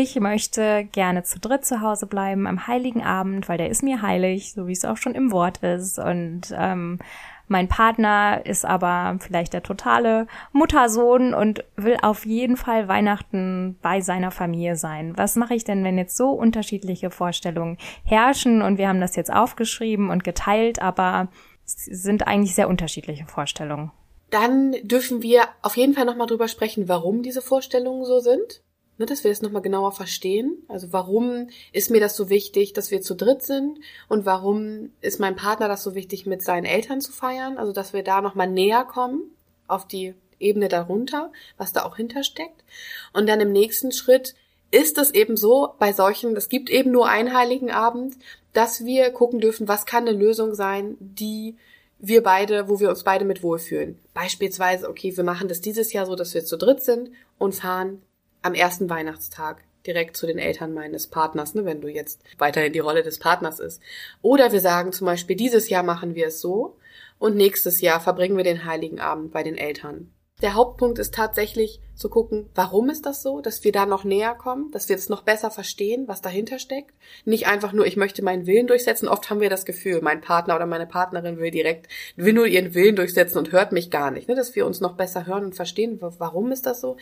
Ich 0.00 0.14
möchte 0.14 0.84
gerne 0.92 1.24
zu 1.24 1.40
dritt 1.40 1.64
zu 1.64 1.80
Hause 1.80 2.06
bleiben 2.06 2.46
am 2.46 2.68
Heiligen 2.68 3.02
Abend, 3.02 3.48
weil 3.48 3.58
der 3.58 3.68
ist 3.68 3.82
mir 3.82 4.00
heilig, 4.00 4.52
so 4.52 4.68
wie 4.68 4.72
es 4.72 4.84
auch 4.84 4.96
schon 4.96 5.16
im 5.16 5.32
Wort 5.32 5.58
ist. 5.64 5.98
Und 5.98 6.54
ähm, 6.56 7.00
mein 7.48 7.66
Partner 7.66 8.46
ist 8.46 8.64
aber 8.64 9.16
vielleicht 9.18 9.54
der 9.54 9.64
totale 9.64 10.28
Muttersohn 10.52 11.34
und 11.34 11.64
will 11.74 11.96
auf 12.00 12.24
jeden 12.24 12.56
Fall 12.56 12.86
Weihnachten 12.86 13.76
bei 13.82 14.00
seiner 14.00 14.30
Familie 14.30 14.76
sein. 14.76 15.14
Was 15.16 15.34
mache 15.34 15.56
ich 15.56 15.64
denn, 15.64 15.82
wenn 15.82 15.98
jetzt 15.98 16.16
so 16.16 16.30
unterschiedliche 16.30 17.10
Vorstellungen 17.10 17.76
herrschen 18.04 18.62
und 18.62 18.78
wir 18.78 18.86
haben 18.86 19.00
das 19.00 19.16
jetzt 19.16 19.32
aufgeschrieben 19.32 20.10
und 20.10 20.22
geteilt, 20.22 20.80
aber 20.80 21.26
sind 21.64 22.24
eigentlich 22.28 22.54
sehr 22.54 22.68
unterschiedliche 22.68 23.26
Vorstellungen. 23.26 23.90
Dann 24.30 24.76
dürfen 24.84 25.22
wir 25.22 25.42
auf 25.60 25.76
jeden 25.76 25.94
Fall 25.94 26.04
nochmal 26.04 26.28
drüber 26.28 26.46
sprechen, 26.46 26.88
warum 26.88 27.24
diese 27.24 27.42
Vorstellungen 27.42 28.04
so 28.04 28.20
sind. 28.20 28.62
Ne, 28.98 29.06
dass 29.06 29.22
wir 29.22 29.30
das 29.30 29.42
nochmal 29.42 29.62
genauer 29.62 29.92
verstehen. 29.92 30.64
Also 30.66 30.92
warum 30.92 31.48
ist 31.72 31.88
mir 31.90 32.00
das 32.00 32.16
so 32.16 32.28
wichtig, 32.28 32.72
dass 32.72 32.90
wir 32.90 33.00
zu 33.00 33.14
dritt 33.14 33.42
sind? 33.42 33.78
Und 34.08 34.26
warum 34.26 34.90
ist 35.00 35.20
mein 35.20 35.36
Partner 35.36 35.68
das 35.68 35.84
so 35.84 35.94
wichtig, 35.94 36.26
mit 36.26 36.42
seinen 36.42 36.64
Eltern 36.64 37.00
zu 37.00 37.12
feiern? 37.12 37.58
Also 37.58 37.72
dass 37.72 37.92
wir 37.92 38.02
da 38.02 38.20
nochmal 38.20 38.48
näher 38.48 38.84
kommen 38.84 39.30
auf 39.68 39.86
die 39.86 40.14
Ebene 40.40 40.68
darunter, 40.68 41.30
was 41.56 41.72
da 41.72 41.84
auch 41.84 41.96
hintersteckt. 41.96 42.64
Und 43.12 43.28
dann 43.28 43.40
im 43.40 43.52
nächsten 43.52 43.92
Schritt 43.92 44.34
ist 44.72 44.98
es 44.98 45.12
eben 45.12 45.36
so 45.36 45.74
bei 45.78 45.92
solchen, 45.92 46.36
es 46.36 46.48
gibt 46.48 46.68
eben 46.68 46.90
nur 46.90 47.08
einen 47.08 47.32
heiligen 47.32 47.70
Abend, 47.70 48.16
dass 48.52 48.84
wir 48.84 49.10
gucken 49.10 49.40
dürfen, 49.40 49.68
was 49.68 49.86
kann 49.86 50.08
eine 50.08 50.16
Lösung 50.16 50.54
sein, 50.54 50.96
die 50.98 51.56
wir 52.00 52.22
beide, 52.22 52.68
wo 52.68 52.80
wir 52.80 52.90
uns 52.90 53.04
beide 53.04 53.24
mit 53.24 53.42
wohlfühlen. 53.44 53.98
Beispielsweise, 54.12 54.88
okay, 54.88 55.16
wir 55.16 55.24
machen 55.24 55.48
das 55.48 55.60
dieses 55.60 55.92
Jahr 55.92 56.06
so, 56.06 56.16
dass 56.16 56.34
wir 56.34 56.44
zu 56.44 56.56
dritt 56.56 56.82
sind 56.82 57.10
und 57.38 57.54
fahren 57.54 58.02
am 58.48 58.54
ersten 58.54 58.90
Weihnachtstag 58.90 59.62
direkt 59.86 60.16
zu 60.16 60.26
den 60.26 60.38
Eltern 60.38 60.74
meines 60.74 61.06
Partners, 61.06 61.54
ne, 61.54 61.64
wenn 61.64 61.80
du 61.80 61.88
jetzt 61.88 62.20
weiterhin 62.38 62.72
die 62.72 62.78
Rolle 62.78 63.02
des 63.02 63.18
Partners 63.18 63.60
ist. 63.60 63.80
Oder 64.22 64.52
wir 64.52 64.60
sagen 64.60 64.92
zum 64.92 65.06
Beispiel, 65.06 65.36
dieses 65.36 65.68
Jahr 65.68 65.82
machen 65.82 66.14
wir 66.14 66.26
es 66.26 66.40
so 66.40 66.76
und 67.18 67.36
nächstes 67.36 67.80
Jahr 67.80 68.00
verbringen 68.00 68.36
wir 68.36 68.44
den 68.44 68.64
Heiligen 68.64 69.00
Abend 69.00 69.32
bei 69.32 69.42
den 69.42 69.56
Eltern. 69.56 70.12
Der 70.40 70.54
Hauptpunkt 70.54 71.00
ist 71.00 71.14
tatsächlich 71.14 71.80
zu 71.96 72.08
gucken, 72.08 72.48
warum 72.54 72.90
ist 72.90 73.06
das 73.06 73.22
so, 73.22 73.40
dass 73.40 73.64
wir 73.64 73.72
da 73.72 73.86
noch 73.86 74.04
näher 74.04 74.36
kommen, 74.36 74.70
dass 74.70 74.88
wir 74.88 74.94
es 74.94 75.08
noch 75.08 75.22
besser 75.22 75.50
verstehen, 75.50 76.06
was 76.06 76.22
dahinter 76.22 76.60
steckt. 76.60 76.94
Nicht 77.24 77.48
einfach 77.48 77.72
nur, 77.72 77.86
ich 77.86 77.96
möchte 77.96 78.22
meinen 78.22 78.46
Willen 78.46 78.68
durchsetzen. 78.68 79.08
Oft 79.08 79.30
haben 79.30 79.40
wir 79.40 79.50
das 79.50 79.64
Gefühl, 79.64 80.00
mein 80.00 80.20
Partner 80.20 80.54
oder 80.54 80.66
meine 80.66 80.86
Partnerin 80.86 81.38
will 81.38 81.50
direkt, 81.50 81.88
will 82.14 82.34
nur 82.34 82.46
ihren 82.46 82.72
Willen 82.74 82.94
durchsetzen 82.94 83.38
und 83.38 83.50
hört 83.50 83.72
mich 83.72 83.90
gar 83.90 84.12
nicht. 84.12 84.28
Ne? 84.28 84.36
Dass 84.36 84.54
wir 84.54 84.64
uns 84.64 84.80
noch 84.80 84.94
besser 84.94 85.26
hören 85.26 85.44
und 85.44 85.56
verstehen, 85.56 85.98
warum 86.00 86.52
ist 86.52 86.66
das 86.66 86.80
so. 86.80 86.96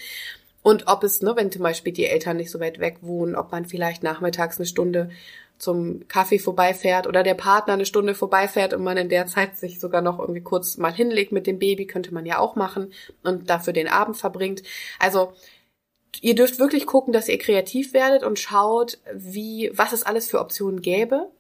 Und 0.67 0.89
ob 0.89 1.05
es, 1.05 1.23
ne, 1.23 1.37
wenn 1.37 1.53
zum 1.53 1.63
Beispiel 1.63 1.93
die 1.93 2.07
Eltern 2.07 2.39
nicht 2.39 2.51
so 2.51 2.59
weit 2.59 2.81
weg 2.81 2.97
wohnen, 3.01 3.37
ob 3.37 3.53
man 3.53 3.67
vielleicht 3.67 4.03
nachmittags 4.03 4.59
eine 4.59 4.67
Stunde 4.67 5.11
zum 5.59 6.09
Kaffee 6.09 6.41
vorbeifährt 6.41 7.07
oder 7.07 7.23
der 7.23 7.35
Partner 7.35 7.75
eine 7.75 7.87
Stunde 7.87 8.17
vorbeifährt 8.17 8.75
und 8.75 8.83
man 8.83 8.97
in 8.97 9.09
der 9.09 9.29
Zeit 9.29 9.57
sich 9.57 9.79
sogar 9.79 10.03
noch 10.03 10.19
irgendwie 10.19 10.41
kurz 10.41 10.77
mal 10.77 10.93
hinlegt 10.93 11.31
mit 11.31 11.47
dem 11.47 11.61
Baby, 11.61 11.87
könnte 11.87 12.13
man 12.13 12.27
ja 12.27 12.41
auch 12.41 12.57
machen 12.57 12.93
und 13.23 13.49
dafür 13.49 13.75
den 13.75 13.87
Abend 13.87 14.17
verbringt. 14.17 14.65
Also 14.99 15.35
ihr 16.21 16.35
dürft 16.35 16.59
wirklich 16.59 16.85
gucken, 16.87 17.13
dass 17.13 17.29
ihr 17.29 17.39
kreativ 17.39 17.93
werdet 17.95 18.25
und 18.25 18.41
schaut, 18.41 18.99
wie, 19.15 19.71
was 19.73 19.93
es 19.93 20.03
alles 20.03 20.29
für 20.29 20.41
Optionen 20.41 20.83
gäbe 20.83 21.31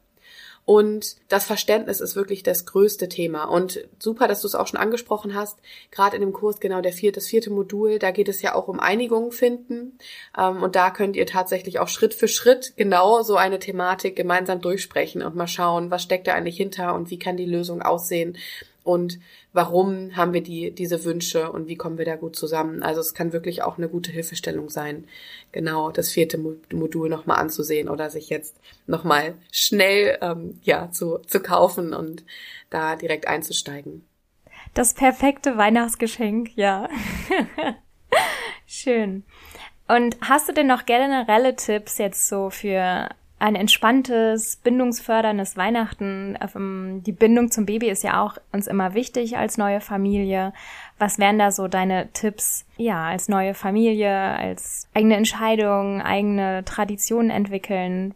und 0.66 1.16
das 1.28 1.44
Verständnis 1.44 2.00
ist 2.00 2.16
wirklich 2.16 2.42
das 2.42 2.66
größte 2.66 3.08
Thema. 3.08 3.44
Und 3.44 3.88
super, 4.00 4.26
dass 4.26 4.40
du 4.40 4.48
es 4.48 4.56
auch 4.56 4.66
schon 4.66 4.80
angesprochen 4.80 5.36
hast. 5.36 5.60
Gerade 5.92 6.16
in 6.16 6.22
dem 6.22 6.32
Kurs, 6.32 6.58
genau 6.58 6.80
der 6.80 6.92
vierte, 6.92 7.20
das 7.20 7.28
vierte 7.28 7.50
Modul, 7.50 8.00
da 8.00 8.10
geht 8.10 8.28
es 8.28 8.42
ja 8.42 8.56
auch 8.56 8.66
um 8.66 8.80
Einigung 8.80 9.30
finden. 9.30 9.96
Ähm, 10.36 10.64
und 10.64 10.74
da 10.74 10.90
könnt 10.90 11.14
ihr 11.14 11.24
tatsächlich 11.24 11.78
auch 11.78 11.86
Schritt 11.86 12.14
für 12.14 12.26
Schritt 12.26 12.72
genau 12.76 13.22
so 13.22 13.36
eine 13.36 13.60
Thematik 13.60 14.16
gemeinsam 14.16 14.60
durchsprechen 14.60 15.22
und 15.22 15.36
mal 15.36 15.46
schauen, 15.46 15.92
was 15.92 16.02
steckt 16.02 16.26
da 16.26 16.34
eigentlich 16.34 16.56
hinter 16.56 16.96
und 16.96 17.10
wie 17.10 17.18
kann 17.20 17.36
die 17.36 17.46
Lösung 17.46 17.80
aussehen 17.80 18.36
und 18.86 19.18
warum 19.52 20.16
haben 20.16 20.32
wir 20.32 20.42
die, 20.42 20.70
diese 20.70 21.04
Wünsche 21.04 21.50
und 21.50 21.66
wie 21.66 21.76
kommen 21.76 21.98
wir 21.98 22.04
da 22.04 22.16
gut 22.16 22.36
zusammen. 22.36 22.82
Also 22.82 23.00
es 23.00 23.14
kann 23.14 23.32
wirklich 23.32 23.62
auch 23.62 23.78
eine 23.78 23.88
gute 23.88 24.12
Hilfestellung 24.12 24.70
sein, 24.70 25.06
genau 25.52 25.90
das 25.90 26.10
vierte 26.10 26.38
Modul 26.38 27.08
nochmal 27.08 27.38
anzusehen 27.38 27.88
oder 27.88 28.10
sich 28.10 28.30
jetzt 28.30 28.56
nochmal 28.86 29.34
schnell 29.50 30.18
ähm, 30.20 30.60
ja, 30.62 30.90
zu, 30.90 31.18
zu 31.26 31.40
kaufen 31.40 31.92
und 31.92 32.24
da 32.70 32.96
direkt 32.96 33.26
einzusteigen. 33.26 34.06
Das 34.74 34.94
perfekte 34.94 35.56
Weihnachtsgeschenk, 35.56 36.56
ja. 36.56 36.88
Schön. 38.66 39.24
Und 39.88 40.16
hast 40.20 40.48
du 40.48 40.52
denn 40.52 40.66
noch 40.66 40.84
generelle 40.84 41.56
Tipps 41.56 41.98
jetzt 41.98 42.28
so 42.28 42.50
für 42.50 43.08
ein 43.38 43.54
entspanntes, 43.54 44.56
bindungsförderndes 44.56 45.56
Weihnachten. 45.56 46.38
Ähm, 46.54 47.02
die 47.04 47.12
Bindung 47.12 47.50
zum 47.50 47.66
Baby 47.66 47.90
ist 47.90 48.02
ja 48.02 48.22
auch 48.24 48.38
uns 48.52 48.66
immer 48.66 48.94
wichtig 48.94 49.36
als 49.36 49.58
neue 49.58 49.80
Familie. 49.80 50.52
Was 50.98 51.18
wären 51.18 51.38
da 51.38 51.50
so 51.50 51.68
deine 51.68 52.10
Tipps, 52.12 52.64
ja, 52.76 53.04
als 53.06 53.28
neue 53.28 53.54
Familie, 53.54 54.10
als 54.10 54.88
eigene 54.94 55.16
Entscheidung, 55.16 56.00
eigene 56.00 56.64
Traditionen 56.64 57.30
entwickeln? 57.30 58.14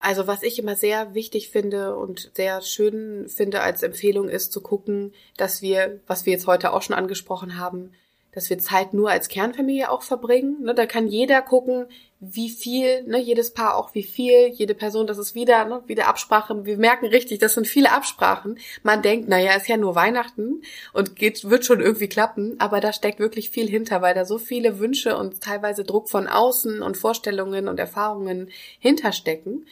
Also 0.00 0.26
was 0.26 0.42
ich 0.42 0.58
immer 0.58 0.76
sehr 0.76 1.12
wichtig 1.14 1.50
finde 1.50 1.96
und 1.96 2.30
sehr 2.34 2.62
schön 2.62 3.28
finde 3.28 3.60
als 3.60 3.82
Empfehlung 3.82 4.28
ist 4.28 4.52
zu 4.52 4.62
gucken, 4.62 5.12
dass 5.36 5.60
wir, 5.60 6.00
was 6.06 6.24
wir 6.24 6.32
jetzt 6.32 6.46
heute 6.46 6.72
auch 6.72 6.82
schon 6.82 6.94
angesprochen 6.94 7.58
haben, 7.58 7.92
dass 8.32 8.50
wir 8.50 8.58
Zeit 8.58 8.94
nur 8.94 9.10
als 9.10 9.28
Kernfamilie 9.28 9.90
auch 9.90 10.02
verbringen. 10.02 10.62
Ne, 10.62 10.74
da 10.74 10.86
kann 10.86 11.08
jeder 11.08 11.42
gucken, 11.42 11.86
wie 12.20 12.50
viel, 12.50 13.04
ne, 13.04 13.18
jedes 13.18 13.52
Paar 13.52 13.76
auch 13.76 13.94
wie 13.94 14.02
viel, 14.02 14.48
jede 14.48 14.74
Person, 14.74 15.06
das 15.06 15.18
ist 15.18 15.34
wieder, 15.34 15.64
ne, 15.64 15.82
wieder 15.86 16.08
Absprache. 16.08 16.64
Wir 16.64 16.76
merken 16.76 17.06
richtig, 17.06 17.38
das 17.38 17.54
sind 17.54 17.66
viele 17.66 17.92
Absprachen. 17.92 18.58
Man 18.82 19.02
denkt, 19.02 19.28
naja, 19.28 19.54
ist 19.54 19.68
ja 19.68 19.76
nur 19.76 19.94
Weihnachten 19.94 20.62
und 20.92 21.16
geht, 21.16 21.48
wird 21.48 21.64
schon 21.64 21.80
irgendwie 21.80 22.08
klappen, 22.08 22.56
aber 22.58 22.80
da 22.80 22.92
steckt 22.92 23.20
wirklich 23.20 23.50
viel 23.50 23.68
hinter, 23.68 24.02
weil 24.02 24.14
da 24.14 24.24
so 24.24 24.38
viele 24.38 24.78
Wünsche 24.78 25.16
und 25.16 25.40
teilweise 25.40 25.84
Druck 25.84 26.08
von 26.08 26.26
außen 26.26 26.82
und 26.82 26.96
Vorstellungen 26.96 27.68
und 27.68 27.78
Erfahrungen 27.78 28.50
hinterstecken, 28.78 29.66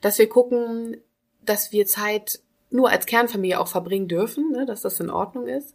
dass 0.00 0.18
wir 0.18 0.28
gucken, 0.28 0.98
dass 1.42 1.72
wir 1.72 1.86
Zeit 1.86 2.40
nur 2.70 2.90
als 2.90 3.06
Kernfamilie 3.06 3.58
auch 3.58 3.68
verbringen 3.68 4.08
dürfen, 4.08 4.52
ne, 4.52 4.66
dass 4.66 4.82
das 4.82 5.00
in 5.00 5.10
Ordnung 5.10 5.46
ist. 5.46 5.74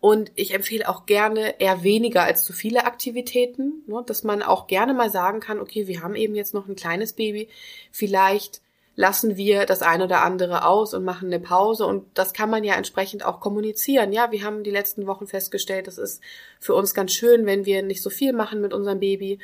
Und 0.00 0.32
ich 0.34 0.54
empfehle 0.54 0.88
auch 0.88 1.06
gerne 1.06 1.60
eher 1.60 1.82
weniger 1.82 2.22
als 2.22 2.44
zu 2.44 2.52
viele 2.52 2.84
Aktivitäten, 2.84 3.82
ne, 3.86 4.02
dass 4.06 4.24
man 4.24 4.42
auch 4.42 4.66
gerne 4.66 4.94
mal 4.94 5.10
sagen 5.10 5.40
kann, 5.40 5.60
okay, 5.60 5.86
wir 5.86 6.02
haben 6.02 6.14
eben 6.14 6.34
jetzt 6.34 6.54
noch 6.54 6.68
ein 6.68 6.76
kleines 6.76 7.12
Baby, 7.12 7.48
vielleicht 7.92 8.62
lassen 8.96 9.36
wir 9.36 9.66
das 9.66 9.82
eine 9.82 10.04
oder 10.04 10.22
andere 10.22 10.66
aus 10.66 10.92
und 10.92 11.04
machen 11.04 11.28
eine 11.28 11.40
Pause 11.40 11.86
und 11.86 12.06
das 12.14 12.34
kann 12.34 12.50
man 12.50 12.64
ja 12.64 12.74
entsprechend 12.74 13.24
auch 13.24 13.40
kommunizieren. 13.40 14.12
Ja, 14.12 14.30
wir 14.30 14.44
haben 14.44 14.62
die 14.62 14.70
letzten 14.70 15.06
Wochen 15.06 15.26
festgestellt, 15.26 15.88
es 15.88 15.96
ist 15.96 16.20
für 16.58 16.74
uns 16.74 16.92
ganz 16.92 17.12
schön, 17.12 17.46
wenn 17.46 17.64
wir 17.64 17.82
nicht 17.82 18.02
so 18.02 18.10
viel 18.10 18.32
machen 18.32 18.60
mit 18.60 18.74
unserem 18.74 19.00
Baby 19.00 19.38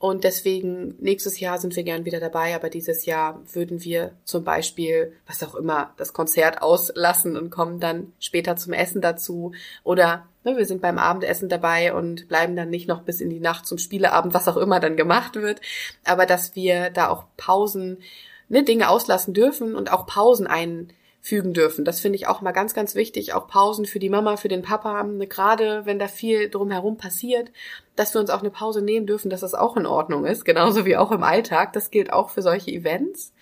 und 0.00 0.24
deswegen, 0.24 0.96
nächstes 0.98 1.40
Jahr 1.40 1.58
sind 1.58 1.76
wir 1.76 1.82
gern 1.82 2.06
wieder 2.06 2.20
dabei, 2.20 2.54
aber 2.54 2.70
dieses 2.70 3.04
Jahr 3.04 3.38
würden 3.52 3.84
wir 3.84 4.12
zum 4.24 4.44
Beispiel, 4.44 5.12
was 5.26 5.42
auch 5.42 5.54
immer, 5.54 5.92
das 5.98 6.14
Konzert 6.14 6.62
auslassen 6.62 7.36
und 7.36 7.50
kommen 7.50 7.80
dann 7.80 8.14
später 8.18 8.56
zum 8.56 8.72
Essen 8.72 9.02
dazu. 9.02 9.52
Oder 9.84 10.26
ne, 10.42 10.56
wir 10.56 10.64
sind 10.64 10.80
beim 10.80 10.96
Abendessen 10.96 11.50
dabei 11.50 11.92
und 11.92 12.28
bleiben 12.28 12.56
dann 12.56 12.70
nicht 12.70 12.88
noch 12.88 13.02
bis 13.02 13.20
in 13.20 13.28
die 13.28 13.40
Nacht 13.40 13.66
zum 13.66 13.76
Spieleabend, 13.76 14.32
was 14.32 14.48
auch 14.48 14.56
immer 14.56 14.80
dann 14.80 14.96
gemacht 14.96 15.36
wird. 15.36 15.60
Aber 16.06 16.24
dass 16.24 16.56
wir 16.56 16.88
da 16.88 17.10
auch 17.10 17.26
Pausen, 17.36 17.98
ne, 18.48 18.62
Dinge 18.62 18.88
auslassen 18.88 19.34
dürfen 19.34 19.74
und 19.74 19.92
auch 19.92 20.06
Pausen 20.06 20.46
ein 20.46 20.94
fügen 21.20 21.52
dürfen. 21.52 21.84
Das 21.84 22.00
finde 22.00 22.16
ich 22.16 22.26
auch 22.26 22.40
mal 22.40 22.52
ganz, 22.52 22.74
ganz 22.74 22.94
wichtig. 22.94 23.34
Auch 23.34 23.46
Pausen 23.46 23.84
für 23.84 23.98
die 23.98 24.08
Mama, 24.08 24.36
für 24.36 24.48
den 24.48 24.62
Papa, 24.62 25.02
ne, 25.02 25.26
gerade 25.26 25.84
wenn 25.84 25.98
da 25.98 26.08
viel 26.08 26.48
drumherum 26.48 26.96
passiert, 26.96 27.50
dass 27.94 28.14
wir 28.14 28.20
uns 28.20 28.30
auch 28.30 28.40
eine 28.40 28.50
Pause 28.50 28.82
nehmen 28.82 29.06
dürfen, 29.06 29.30
dass 29.30 29.40
das 29.40 29.54
auch 29.54 29.76
in 29.76 29.86
Ordnung 29.86 30.24
ist, 30.24 30.44
genauso 30.44 30.84
wie 30.86 30.96
auch 30.96 31.12
im 31.12 31.22
Alltag. 31.22 31.72
Das 31.74 31.90
gilt 31.90 32.12
auch 32.12 32.30
für 32.30 32.42
solche 32.42 32.70
Events. 32.70 33.32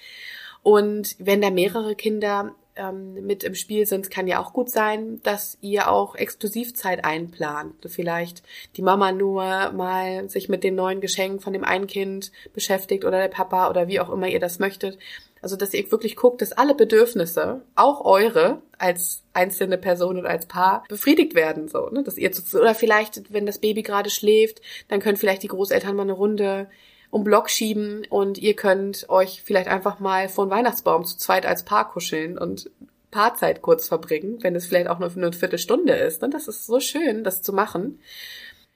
Und 0.63 1.15
wenn 1.19 1.41
da 1.41 1.51
mehrere 1.51 1.95
Kinder 1.95 2.55
ähm, 2.75 3.15
mit 3.27 3.45
im 3.45 3.55
Spiel 3.55 3.87
sind, 3.87 4.11
kann 4.11 4.27
ja 4.27 4.41
auch 4.41 4.53
gut 4.53 4.71
sein, 4.71 5.21
dass 5.23 5.59
ihr 5.61 5.91
auch 5.91 6.15
Exklusivzeit 6.15 7.05
einplant. 7.05 7.75
Vielleicht 7.87 8.43
die 8.77 8.83
Mama 8.83 9.13
nur 9.13 9.71
mal 9.73 10.29
sich 10.29 10.49
mit 10.49 10.65
dem 10.65 10.75
neuen 10.75 11.01
Geschenk 11.01 11.43
von 11.43 11.53
dem 11.53 11.65
einen 11.65 11.87
Kind 11.87 12.33
beschäftigt 12.55 13.05
oder 13.05 13.19
der 13.19 13.29
Papa 13.29 13.71
oder 13.71 13.89
wie 13.89 14.01
auch 14.01 14.11
immer 14.11 14.29
ihr 14.29 14.41
das 14.41 14.59
möchtet 14.59 14.99
also, 15.43 15.57
dass 15.57 15.75
ihr 15.75 15.91
wirklich 15.91 16.17
guckt, 16.17 16.43
dass 16.43 16.53
alle 16.53 16.75
Bedürfnisse, 16.75 17.63
auch 17.75 18.05
eure, 18.05 18.63
als 18.79 19.23
einzelne 19.33 19.79
Person 19.79 20.19
oder 20.19 20.31
als 20.31 20.47
Paar, 20.47 20.85
befriedigt 20.89 21.35
werden, 21.35 21.69
so, 21.69 21.89
ne, 21.91 22.03
dass 22.03 22.19
ihr 22.19 22.33
zu, 22.33 22.59
oder 22.59 22.75
vielleicht, 22.75 23.33
wenn 23.33 23.47
das 23.47 23.59
Baby 23.59 23.83
gerade 23.83 24.11
schläft, 24.11 24.61
dann 24.89 25.01
können 25.01 25.17
vielleicht 25.17 25.43
die 25.43 25.49
Großeltern 25.49 25.97
mal 25.97 26.03
eine 26.03 26.13
Runde 26.13 26.69
um 27.11 27.25
Block 27.25 27.49
schieben 27.49 28.07
und 28.11 28.39
ihr 28.39 28.55
könnt 28.55 29.09
euch 29.09 29.43
vielleicht 29.43 29.69
einfach 29.69 29.99
mal 29.99 30.29
vor 30.29 30.47
den 30.47 30.51
Weihnachtsbaum 30.51 31.05
zu 31.05 31.17
zweit 31.17 31.47
als 31.47 31.65
Paar 31.65 31.91
kuscheln 31.91 32.37
und 32.37 32.71
Paarzeit 33.11 33.63
kurz 33.63 33.89
verbringen, 33.89 34.39
wenn 34.43 34.55
es 34.55 34.67
vielleicht 34.67 34.89
auch 34.89 34.99
nur 34.99 35.11
eine 35.11 35.33
Viertelstunde 35.33 35.95
ist. 35.95 36.21
Ne? 36.21 36.29
Das 36.29 36.49
ist 36.49 36.67
so 36.67 36.81
schön, 36.81 37.25
das 37.25 37.43
zu 37.43 37.53
machen. 37.55 38.01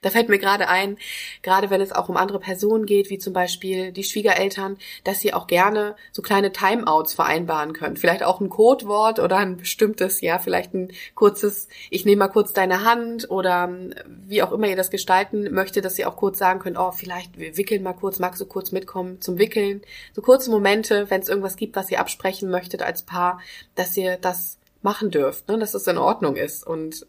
Da 0.03 0.11
fällt 0.11 0.29
mir 0.29 0.37
gerade 0.37 0.67
ein, 0.69 0.97
gerade 1.41 1.69
wenn 1.69 1.81
es 1.81 1.91
auch 1.91 2.09
um 2.09 2.17
andere 2.17 2.39
Personen 2.39 2.85
geht, 2.85 3.09
wie 3.09 3.17
zum 3.17 3.33
Beispiel 3.33 3.91
die 3.91 4.03
Schwiegereltern, 4.03 4.77
dass 5.03 5.19
sie 5.19 5.33
auch 5.33 5.47
gerne 5.47 5.95
so 6.11 6.21
kleine 6.21 6.51
Timeouts 6.51 7.13
vereinbaren 7.13 7.73
können. 7.73 7.97
Vielleicht 7.97 8.23
auch 8.23 8.39
ein 8.39 8.49
Codewort 8.49 9.19
oder 9.19 9.37
ein 9.37 9.57
bestimmtes, 9.57 10.21
ja, 10.21 10.37
vielleicht 10.37 10.73
ein 10.73 10.91
kurzes, 11.15 11.67
ich 11.89 12.05
nehme 12.05 12.19
mal 12.19 12.27
kurz 12.27 12.53
deine 12.53 12.83
Hand 12.83 13.29
oder 13.31 13.65
ähm, 13.65 13.93
wie 14.05 14.43
auch 14.43 14.51
immer 14.51 14.67
ihr 14.67 14.75
das 14.75 14.91
gestalten 14.91 15.51
möchte, 15.51 15.81
dass 15.81 15.95
sie 15.95 16.05
auch 16.05 16.17
kurz 16.17 16.37
sagen 16.37 16.59
können, 16.59 16.77
oh, 16.77 16.91
vielleicht 16.91 17.39
wir 17.39 17.57
wickeln 17.57 17.83
mal 17.83 17.93
kurz, 17.93 18.19
magst 18.19 18.41
du 18.41 18.45
kurz 18.45 18.71
mitkommen 18.71 19.21
zum 19.21 19.37
Wickeln? 19.37 19.81
So 20.13 20.21
kurze 20.21 20.51
Momente, 20.51 21.09
wenn 21.09 21.21
es 21.21 21.29
irgendwas 21.29 21.55
gibt, 21.55 21.75
was 21.75 21.89
ihr 21.89 21.99
absprechen 21.99 22.49
möchtet 22.49 22.81
als 22.81 23.03
Paar, 23.03 23.39
dass 23.75 23.95
ihr 23.97 24.17
das 24.17 24.57
machen 24.81 25.11
dürft, 25.11 25.47
ne, 25.47 25.57
dass 25.57 25.73
es 25.73 25.87
in 25.87 25.97
Ordnung 25.97 26.35
ist 26.35 26.65
und 26.67 27.07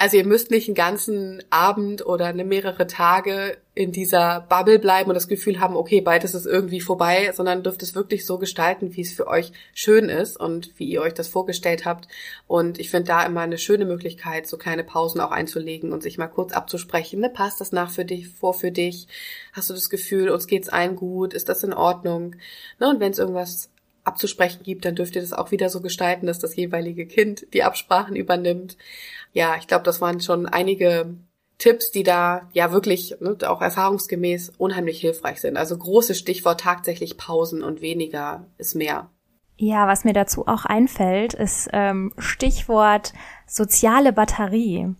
also 0.00 0.16
ihr 0.16 0.26
müsst 0.26 0.50
nicht 0.50 0.66
einen 0.66 0.74
ganzen 0.74 1.42
Abend 1.50 2.06
oder 2.06 2.24
eine 2.24 2.42
mehrere 2.42 2.86
Tage 2.86 3.58
in 3.74 3.92
dieser 3.92 4.40
Bubble 4.48 4.78
bleiben 4.78 5.10
und 5.10 5.14
das 5.14 5.28
Gefühl 5.28 5.60
haben, 5.60 5.76
okay, 5.76 6.00
beides 6.00 6.34
ist 6.34 6.46
irgendwie 6.46 6.80
vorbei, 6.80 7.30
sondern 7.34 7.62
dürft 7.62 7.82
es 7.82 7.94
wirklich 7.94 8.24
so 8.24 8.38
gestalten, 8.38 8.96
wie 8.96 9.02
es 9.02 9.12
für 9.12 9.26
euch 9.26 9.52
schön 9.74 10.08
ist 10.08 10.40
und 10.40 10.72
wie 10.78 10.86
ihr 10.86 11.02
euch 11.02 11.12
das 11.12 11.28
vorgestellt 11.28 11.84
habt. 11.84 12.08
Und 12.46 12.80
ich 12.80 12.88
finde 12.88 13.08
da 13.08 13.26
immer 13.26 13.42
eine 13.42 13.58
schöne 13.58 13.84
Möglichkeit, 13.84 14.46
so 14.46 14.56
kleine 14.56 14.84
Pausen 14.84 15.20
auch 15.20 15.32
einzulegen 15.32 15.92
und 15.92 16.02
sich 16.02 16.16
mal 16.16 16.28
kurz 16.28 16.54
abzusprechen. 16.54 17.20
Ne, 17.20 17.28
passt 17.28 17.60
das 17.60 17.70
nach 17.70 17.90
für 17.90 18.06
dich, 18.06 18.28
vor 18.28 18.54
für 18.54 18.70
dich? 18.70 19.06
Hast 19.52 19.68
du 19.68 19.74
das 19.74 19.90
Gefühl, 19.90 20.30
uns 20.30 20.46
geht's 20.46 20.70
allen 20.70 20.96
gut? 20.96 21.34
Ist 21.34 21.50
das 21.50 21.62
in 21.62 21.74
Ordnung? 21.74 22.36
Ne, 22.78 22.88
und 22.88 23.00
wenn 23.00 23.12
es 23.12 23.18
irgendwas 23.18 23.68
abzusprechen 24.04 24.62
gibt, 24.62 24.84
dann 24.84 24.94
dürft 24.94 25.16
ihr 25.16 25.22
das 25.22 25.32
auch 25.32 25.50
wieder 25.50 25.68
so 25.68 25.80
gestalten, 25.80 26.26
dass 26.26 26.38
das 26.38 26.56
jeweilige 26.56 27.06
Kind 27.06 27.46
die 27.52 27.62
Absprachen 27.62 28.16
übernimmt. 28.16 28.76
Ja, 29.32 29.56
ich 29.58 29.66
glaube, 29.66 29.84
das 29.84 30.00
waren 30.00 30.20
schon 30.20 30.46
einige 30.46 31.14
Tipps, 31.58 31.90
die 31.90 32.02
da 32.02 32.48
ja 32.52 32.72
wirklich 32.72 33.16
ne, 33.20 33.36
auch 33.46 33.60
erfahrungsgemäß 33.60 34.52
unheimlich 34.58 35.00
hilfreich 35.00 35.40
sind. 35.40 35.56
Also 35.56 35.76
großes 35.76 36.18
Stichwort 36.18 36.60
tatsächlich 36.60 37.16
Pausen 37.16 37.62
und 37.62 37.82
weniger 37.82 38.46
ist 38.58 38.74
mehr. 38.74 39.10
Ja, 39.56 39.86
was 39.86 40.04
mir 40.04 40.14
dazu 40.14 40.46
auch 40.46 40.64
einfällt, 40.64 41.34
ist 41.34 41.68
ähm, 41.74 42.14
Stichwort 42.16 43.12
soziale 43.46 44.10
Batterie 44.10 44.94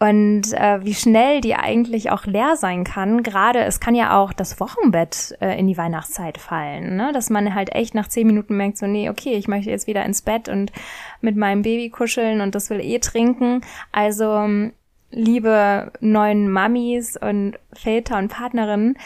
und 0.00 0.54
äh, 0.54 0.82
wie 0.82 0.94
schnell 0.94 1.42
die 1.42 1.54
eigentlich 1.54 2.10
auch 2.10 2.24
leer 2.24 2.56
sein 2.56 2.84
kann. 2.84 3.22
Gerade 3.22 3.60
es 3.60 3.80
kann 3.80 3.94
ja 3.94 4.18
auch 4.18 4.32
das 4.32 4.58
Wochenbett 4.58 5.36
äh, 5.42 5.58
in 5.58 5.66
die 5.66 5.76
Weihnachtszeit 5.76 6.38
fallen, 6.38 6.96
ne? 6.96 7.12
dass 7.12 7.28
man 7.28 7.54
halt 7.54 7.74
echt 7.74 7.94
nach 7.94 8.08
zehn 8.08 8.26
Minuten 8.26 8.56
merkt, 8.56 8.78
so 8.78 8.86
nee, 8.86 9.10
okay, 9.10 9.34
ich 9.34 9.46
möchte 9.46 9.70
jetzt 9.70 9.86
wieder 9.86 10.04
ins 10.06 10.22
Bett 10.22 10.48
und 10.48 10.72
mit 11.20 11.36
meinem 11.36 11.60
Baby 11.60 11.90
kuscheln 11.90 12.40
und 12.40 12.54
das 12.54 12.70
will 12.70 12.80
eh 12.80 12.98
trinken. 12.98 13.60
Also 13.92 14.48
liebe 15.10 15.92
neuen 16.00 16.50
Mamis 16.50 17.18
und 17.18 17.58
Väter 17.74 18.16
und 18.16 18.28
Partnerinnen, 18.28 18.96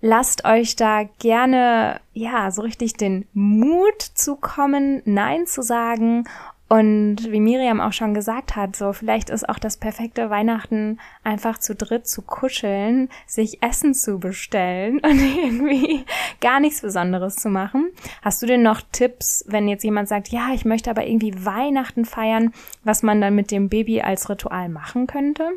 lasst 0.00 0.44
euch 0.44 0.74
da 0.74 1.04
gerne, 1.20 2.00
ja, 2.12 2.50
so 2.50 2.62
richtig 2.62 2.94
den 2.94 3.28
Mut 3.34 4.02
zukommen, 4.02 5.00
Nein 5.04 5.46
zu 5.46 5.62
sagen 5.62 6.24
und 6.68 7.30
wie 7.30 7.40
Miriam 7.40 7.80
auch 7.80 7.92
schon 7.92 8.14
gesagt 8.14 8.56
hat, 8.56 8.74
so 8.74 8.92
vielleicht 8.92 9.28
ist 9.28 9.48
auch 9.48 9.58
das 9.58 9.76
perfekte 9.76 10.30
Weihnachten 10.30 10.98
einfach 11.22 11.58
zu 11.58 11.74
dritt 11.74 12.08
zu 12.08 12.22
kuscheln, 12.22 13.10
sich 13.26 13.62
Essen 13.62 13.94
zu 13.94 14.18
bestellen 14.18 14.98
und 15.02 15.20
irgendwie 15.20 16.04
gar 16.40 16.60
nichts 16.60 16.80
Besonderes 16.80 17.36
zu 17.36 17.50
machen. 17.50 17.90
Hast 18.22 18.42
du 18.42 18.46
denn 18.46 18.62
noch 18.62 18.80
Tipps, 18.92 19.44
wenn 19.46 19.68
jetzt 19.68 19.84
jemand 19.84 20.08
sagt, 20.08 20.28
ja, 20.28 20.48
ich 20.54 20.64
möchte 20.64 20.90
aber 20.90 21.06
irgendwie 21.06 21.44
Weihnachten 21.44 22.06
feiern, 22.06 22.52
was 22.82 23.02
man 23.02 23.20
dann 23.20 23.34
mit 23.34 23.50
dem 23.50 23.68
Baby 23.68 24.00
als 24.00 24.30
Ritual 24.30 24.68
machen 24.70 25.06
könnte? 25.06 25.50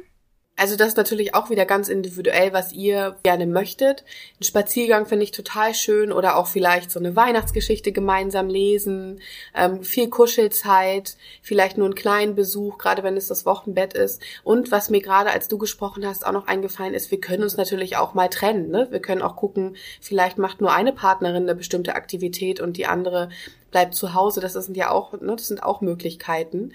Also 0.58 0.76
das 0.76 0.90
ist 0.90 0.98
natürlich 0.98 1.36
auch 1.36 1.52
wieder 1.52 1.66
ganz 1.66 1.88
individuell, 1.88 2.52
was 2.52 2.74
ihr 2.74 3.16
gerne 3.22 3.46
möchtet. 3.46 4.04
Ein 4.42 4.44
Spaziergang 4.44 5.06
finde 5.06 5.24
ich 5.24 5.32
total 5.32 5.76
schön 5.76 6.12
oder 6.12 6.36
auch 6.36 6.48
vielleicht 6.48 6.90
so 6.90 7.00
eine 7.00 7.16
Weihnachtsgeschichte 7.16 7.92
gemeinsam 7.92 8.50
lesen, 8.50 9.22
ähm, 9.54 9.84
viel 9.84 10.10
Kuschelzeit, 10.10 11.16
vielleicht 11.44 11.78
nur 11.78 11.86
einen 11.86 11.94
kleinen 11.94 12.34
Besuch, 12.34 12.80
gerade 12.80 13.04
wenn 13.04 13.16
es 13.16 13.28
das 13.28 13.46
Wochenbett 13.46 13.94
ist. 13.94 14.20
Und 14.44 14.72
was 14.72 14.90
mir 14.90 15.02
gerade, 15.02 15.30
als 15.30 15.48
du 15.48 15.60
gesprochen 15.60 16.08
hast, 16.08 16.26
auch 16.26 16.32
noch 16.32 16.48
eingefallen 16.48 16.96
ist, 16.96 17.12
wir 17.12 17.22
können 17.22 17.44
uns 17.44 17.56
natürlich 17.56 17.96
auch 17.98 18.16
mal 18.16 18.28
trennen. 18.28 18.72
Ne? 18.72 18.88
Wir 18.90 19.00
können 19.00 19.22
auch 19.22 19.36
gucken, 19.36 19.78
vielleicht 20.02 20.40
macht 20.40 20.60
nur 20.60 20.74
eine 20.74 20.92
Partnerin 20.92 21.44
eine 21.44 21.54
bestimmte 21.54 21.94
Aktivität 21.94 22.60
und 22.60 22.78
die 22.78 22.88
andere 22.88 23.30
bleibt 23.70 23.94
zu 23.94 24.16
Hause. 24.16 24.42
Das 24.42 24.54
sind 24.54 24.76
ja 24.76 24.90
auch, 24.90 25.14
ne, 25.14 25.36
das 25.36 25.50
sind 25.50 25.62
auch 25.62 25.82
Möglichkeiten. 25.82 26.74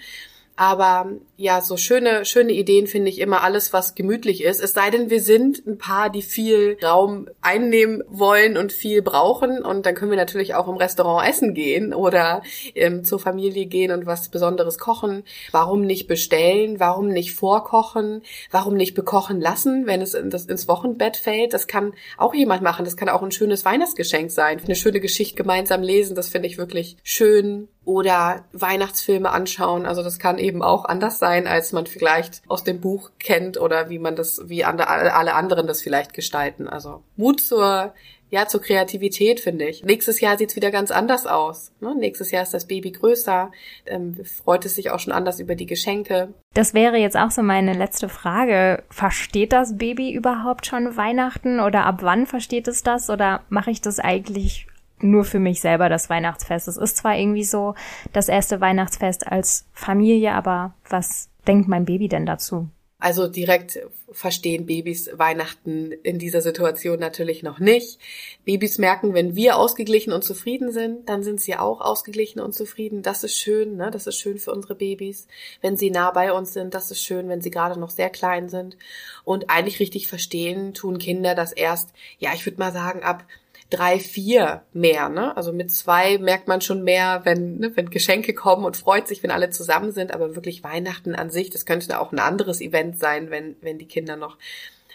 Aber 0.55 1.11
ja, 1.35 1.61
so 1.61 1.77
schöne, 1.77 2.25
schöne 2.25 2.51
Ideen 2.51 2.85
finde 2.85 3.09
ich 3.09 3.19
immer 3.19 3.41
alles, 3.41 3.73
was 3.73 3.95
gemütlich 3.95 4.43
ist. 4.43 4.61
Es 4.61 4.73
sei 4.73 4.91
denn, 4.91 5.09
wir 5.09 5.21
sind 5.21 5.65
ein 5.65 5.79
paar, 5.79 6.11
die 6.11 6.21
viel 6.21 6.77
Raum 6.83 7.27
einnehmen 7.41 8.03
wollen 8.07 8.55
und 8.55 8.71
viel 8.71 9.01
brauchen. 9.01 9.63
Und 9.63 9.87
dann 9.87 9.95
können 9.95 10.11
wir 10.11 10.17
natürlich 10.17 10.53
auch 10.53 10.67
im 10.67 10.77
Restaurant 10.77 11.27
essen 11.27 11.55
gehen 11.55 11.91
oder 11.91 12.43
ähm, 12.75 13.03
zur 13.03 13.17
Familie 13.17 13.65
gehen 13.65 13.91
und 13.91 14.05
was 14.05 14.29
Besonderes 14.29 14.77
kochen. 14.77 15.23
Warum 15.51 15.81
nicht 15.81 16.07
bestellen? 16.07 16.79
Warum 16.79 17.07
nicht 17.07 17.33
vorkochen? 17.33 18.21
Warum 18.51 18.75
nicht 18.75 18.93
bekochen 18.93 19.41
lassen, 19.41 19.87
wenn 19.87 20.01
es 20.01 20.13
in 20.13 20.29
das, 20.29 20.45
ins 20.45 20.67
Wochenbett 20.67 21.17
fällt? 21.17 21.53
Das 21.53 21.65
kann 21.65 21.93
auch 22.15 22.35
jemand 22.35 22.61
machen. 22.61 22.85
Das 22.85 22.95
kann 22.95 23.09
auch 23.09 23.23
ein 23.23 23.31
schönes 23.31 23.65
Weihnachtsgeschenk 23.65 24.29
sein. 24.29 24.61
Eine 24.63 24.75
schöne 24.75 24.99
Geschichte 24.99 25.35
gemeinsam 25.35 25.81
lesen. 25.81 26.15
Das 26.15 26.29
finde 26.29 26.47
ich 26.47 26.59
wirklich 26.59 26.97
schön 27.01 27.69
oder 27.85 28.45
Weihnachtsfilme 28.53 29.29
anschauen. 29.29 29.85
Also 29.85 30.03
das 30.03 30.19
kann 30.19 30.37
eben 30.37 30.61
auch 30.61 30.85
anders 30.85 31.19
sein, 31.19 31.47
als 31.47 31.71
man 31.71 31.85
vielleicht 31.85 32.41
aus 32.47 32.63
dem 32.63 32.79
Buch 32.79 33.11
kennt 33.19 33.59
oder 33.59 33.89
wie 33.89 33.99
man 33.99 34.15
das, 34.15 34.41
wie 34.45 34.63
alle 34.63 35.33
anderen 35.33 35.67
das 35.67 35.81
vielleicht 35.81 36.13
gestalten. 36.13 36.67
Also 36.67 37.03
Mut 37.15 37.41
zur 37.41 37.93
ja, 38.33 38.47
zur 38.47 38.63
Kreativität, 38.63 39.39
finde 39.39 39.65
ich. 39.65 39.83
Nächstes 39.83 40.19
Jahr 40.19 40.39
sieht's 40.39 40.55
wieder 40.55 40.71
ganz 40.71 40.89
anders 40.89 41.27
aus. 41.27 41.71
Ne? 41.81 41.93
Nächstes 41.95 42.31
Jahr 42.31 42.41
ist 42.41 42.51
das 42.51 42.65
Baby 42.65 42.89
größer, 42.89 43.51
ähm, 43.85 44.15
freut 44.25 44.65
es 44.65 44.73
sich 44.73 44.89
auch 44.89 44.97
schon 44.97 45.13
anders 45.13 45.39
über 45.39 45.53
die 45.53 45.67
Geschenke. 45.67 46.33
Das 46.55 46.73
wäre 46.73 46.97
jetzt 46.97 47.15
auch 47.15 47.29
so 47.29 47.43
meine 47.43 47.73
letzte 47.73 48.09
Frage. 48.09 48.81
Versteht 48.89 49.53
das 49.53 49.77
Baby 49.77 50.11
überhaupt 50.13 50.65
schon 50.65 50.97
Weihnachten 50.97 51.59
oder 51.59 51.85
ab 51.85 51.99
wann 52.01 52.25
versteht 52.25 52.67
es 52.67 52.81
das 52.81 53.11
oder 53.11 53.43
mache 53.49 53.69
ich 53.69 53.81
das 53.81 53.99
eigentlich 53.99 54.65
nur 54.99 55.25
für 55.25 55.39
mich 55.39 55.61
selber 55.61 55.89
das 55.89 56.09
Weihnachtsfest. 56.09 56.67
Es 56.67 56.77
ist 56.77 56.97
zwar 56.97 57.17
irgendwie 57.17 57.43
so 57.43 57.75
das 58.13 58.29
erste 58.29 58.61
Weihnachtsfest 58.61 59.27
als 59.27 59.65
Familie, 59.73 60.33
aber 60.33 60.73
was 60.89 61.29
denkt 61.47 61.67
mein 61.67 61.85
Baby 61.85 62.07
denn 62.07 62.25
dazu? 62.25 62.69
Also 63.03 63.27
direkt 63.27 63.81
verstehen 64.13 64.65
Babys 64.65 65.09
Weihnachten 65.17 65.91
in 65.91 66.19
dieser 66.19 66.39
Situation 66.39 66.99
natürlich 66.99 67.43
noch 67.43 67.59
nicht. 67.59 67.99
Babys 68.45 68.77
merken, 68.77 69.13
wenn 69.13 69.35
wir 69.35 69.57
ausgeglichen 69.57 70.13
und 70.13 70.23
zufrieden 70.23 70.71
sind, 70.71 71.09
dann 71.09 71.21
sind 71.21 71.41
sie 71.41 71.57
auch 71.57 71.81
ausgeglichen 71.81 72.39
und 72.39 72.53
zufrieden. 72.53 73.01
Das 73.01 73.25
ist 73.25 73.35
schön, 73.35 73.75
ne? 73.75 73.91
Das 73.91 74.07
ist 74.07 74.17
schön 74.17 74.37
für 74.37 74.53
unsere 74.53 74.75
Babys. 74.75 75.27
Wenn 75.59 75.75
sie 75.75 75.91
nah 75.91 76.11
bei 76.11 76.31
uns 76.31 76.53
sind, 76.53 76.73
das 76.73 76.91
ist 76.91 77.03
schön, 77.03 77.27
wenn 77.27 77.41
sie 77.41 77.51
gerade 77.51 77.77
noch 77.77 77.89
sehr 77.89 78.09
klein 78.09 78.47
sind. 78.47 78.77
Und 79.25 79.49
eigentlich 79.49 79.81
richtig 79.81 80.07
verstehen 80.07 80.73
tun 80.73 80.97
Kinder 80.97 81.35
das 81.35 81.51
erst, 81.51 81.89
ja, 82.19 82.31
ich 82.33 82.45
würde 82.45 82.59
mal 82.59 82.71
sagen, 82.71 83.03
ab 83.03 83.25
drei, 83.73 83.99
vier 83.99 84.63
mehr. 84.73 85.09
Ne? 85.09 85.35
Also 85.35 85.51
mit 85.51 85.71
zwei 85.71 86.17
merkt 86.17 86.47
man 86.47 86.61
schon 86.61 86.83
mehr, 86.83 87.21
wenn, 87.23 87.57
ne, 87.57 87.71
wenn 87.75 87.89
Geschenke 87.89 88.33
kommen 88.33 88.65
und 88.65 88.77
freut 88.77 89.07
sich, 89.07 89.23
wenn 89.23 89.31
alle 89.31 89.49
zusammen 89.49 89.91
sind. 89.91 90.13
Aber 90.13 90.35
wirklich 90.35 90.63
Weihnachten 90.63 91.15
an 91.15 91.29
sich, 91.29 91.49
das 91.49 91.65
könnte 91.65 91.99
auch 91.99 92.11
ein 92.11 92.19
anderes 92.19 92.61
Event 92.61 92.99
sein, 92.99 93.29
wenn, 93.29 93.55
wenn 93.61 93.77
die 93.77 93.87
Kinder 93.87 94.15
noch 94.15 94.37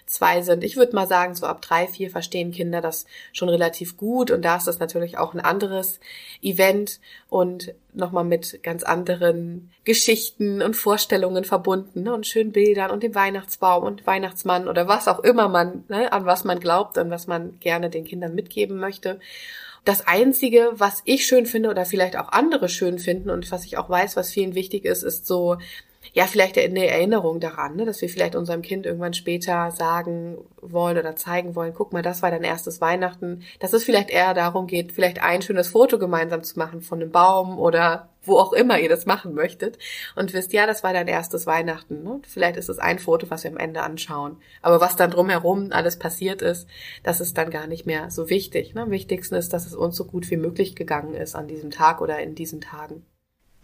zwei 0.09 0.43
sind. 0.43 0.65
Ich 0.65 0.77
würde 0.77 0.95
mal 0.95 1.07
sagen, 1.07 1.35
so 1.35 1.47
ab 1.47 1.63
drei, 1.63 1.87
vier 1.87 2.11
verstehen 2.11 2.51
Kinder 2.51 2.81
das 2.81 3.07
schon 3.33 3.49
relativ 3.49 3.97
gut 3.97 4.31
und 4.31 4.43
da 4.43 4.57
ist 4.57 4.67
das 4.67 4.79
natürlich 4.79 5.19
auch 5.19 5.35
ein 5.35 5.41
anderes 5.41 6.01
Event 6.43 7.01
und 7.29 7.75
nochmal 7.93 8.25
mit 8.25 8.63
ganz 8.63 8.83
anderen 8.83 9.71
Geschichten 9.85 10.63
und 10.63 10.75
Vorstellungen 10.75 11.45
verbunden 11.45 12.05
ne? 12.05 12.15
und 12.15 12.27
schönen 12.27 12.53
Bildern 12.53 12.91
und 12.91 13.03
dem 13.03 13.15
Weihnachtsbaum 13.15 13.85
und 13.85 14.07
Weihnachtsmann 14.07 14.69
oder 14.69 14.89
was 14.89 15.09
auch 15.09 15.21
immer 15.21 15.49
man, 15.49 15.85
ne, 15.89 16.13
an 16.13 16.25
was 16.25 16.45
man 16.45 16.61
glaubt 16.61 16.97
und 16.99 17.11
was 17.11 17.27
man 17.27 17.59
gerne 17.61 17.91
den 17.91 18.05
Kindern 18.05 18.35
mitgeben 18.35 18.79
möchte. 18.79 19.21
Das 19.85 20.07
Einzige, 20.07 20.71
was 20.73 21.03
ich 21.05 21.27
schön 21.27 21.47
finde 21.47 21.71
oder 21.71 21.87
vielleicht 21.87 22.17
auch 22.17 22.29
andere 22.31 22.69
schön 22.69 22.99
finden 22.99 23.31
und 23.31 23.51
was 23.51 23.65
ich 23.65 23.79
auch 23.79 23.89
weiß, 23.89 24.17
was 24.17 24.31
vielen 24.31 24.55
wichtig 24.55 24.85
ist, 24.85 25.03
ist 25.03 25.27
so 25.27 25.57
ja, 26.13 26.25
vielleicht 26.25 26.59
eine 26.59 26.87
Erinnerung 26.87 27.41
daran, 27.41 27.77
ne, 27.77 27.85
dass 27.85 28.01
wir 28.01 28.09
vielleicht 28.09 28.35
unserem 28.35 28.63
Kind 28.63 28.87
irgendwann 28.87 29.15
später 29.15 29.71
sagen 29.71 30.39
wollen 30.61 30.99
oder 30.99 31.17
zeigen 31.17 31.55
wollen, 31.55 31.75
guck 31.75 31.93
mal, 31.93 32.03
das 32.03 32.23
war 32.23 32.31
dein 32.31 32.45
erstes 32.45 32.81
Weihnachten, 32.81 33.43
dass 33.61 33.73
es 33.73 33.85
vielleicht 33.85 34.11
eher 34.11 34.35
darum 34.35 34.67
geht, 34.67 34.93
vielleicht 34.93 35.23
ein 35.23 35.43
schönes 35.43 35.69
Foto 35.69 35.99
gemeinsam 35.99 36.43
zu 36.43 36.59
machen 36.59 36.81
von 36.81 37.01
einem 37.01 37.11
Baum 37.11 37.59
oder 37.59 38.09
wo 38.23 38.37
auch 38.39 38.53
immer 38.53 38.79
ihr 38.79 38.89
das 38.89 39.07
machen 39.07 39.35
möchtet 39.35 39.79
und 40.15 40.33
wisst, 40.33 40.53
ja, 40.53 40.67
das 40.67 40.83
war 40.83 40.93
dein 40.93 41.09
erstes 41.09 41.47
Weihnachten. 41.47 42.03
Ne? 42.03 42.21
Vielleicht 42.27 42.57
ist 42.57 42.69
es 42.69 42.79
ein 42.79 42.99
Foto, 42.99 43.31
was 43.31 43.45
wir 43.45 43.51
am 43.51 43.57
Ende 43.57 43.83
anschauen. 43.83 44.37
Aber 44.63 44.81
was 44.81 44.97
dann 44.97 45.11
drumherum 45.11 45.69
alles 45.71 45.99
passiert 45.99 46.43
ist, 46.43 46.69
das 47.03 47.21
ist 47.21 47.39
dann 47.39 47.51
gar 47.51 47.67
nicht 47.67 47.87
mehr 47.87 48.11
so 48.11 48.29
wichtig. 48.29 48.75
Ne? 48.75 48.83
Am 48.83 48.91
wichtigsten 48.91 49.35
ist, 49.35 49.53
dass 49.53 49.67
es 49.67 49.75
uns 49.75 49.97
so 49.97 50.05
gut 50.05 50.31
wie 50.31 50.37
möglich 50.37 50.77
gegangen 50.77 51.15
ist 51.15 51.35
an 51.35 51.49
diesem 51.49 51.71
Tag 51.71 52.01
oder 52.01 52.19
in 52.21 52.35
diesen 52.35 52.61
Tagen. 52.61 53.05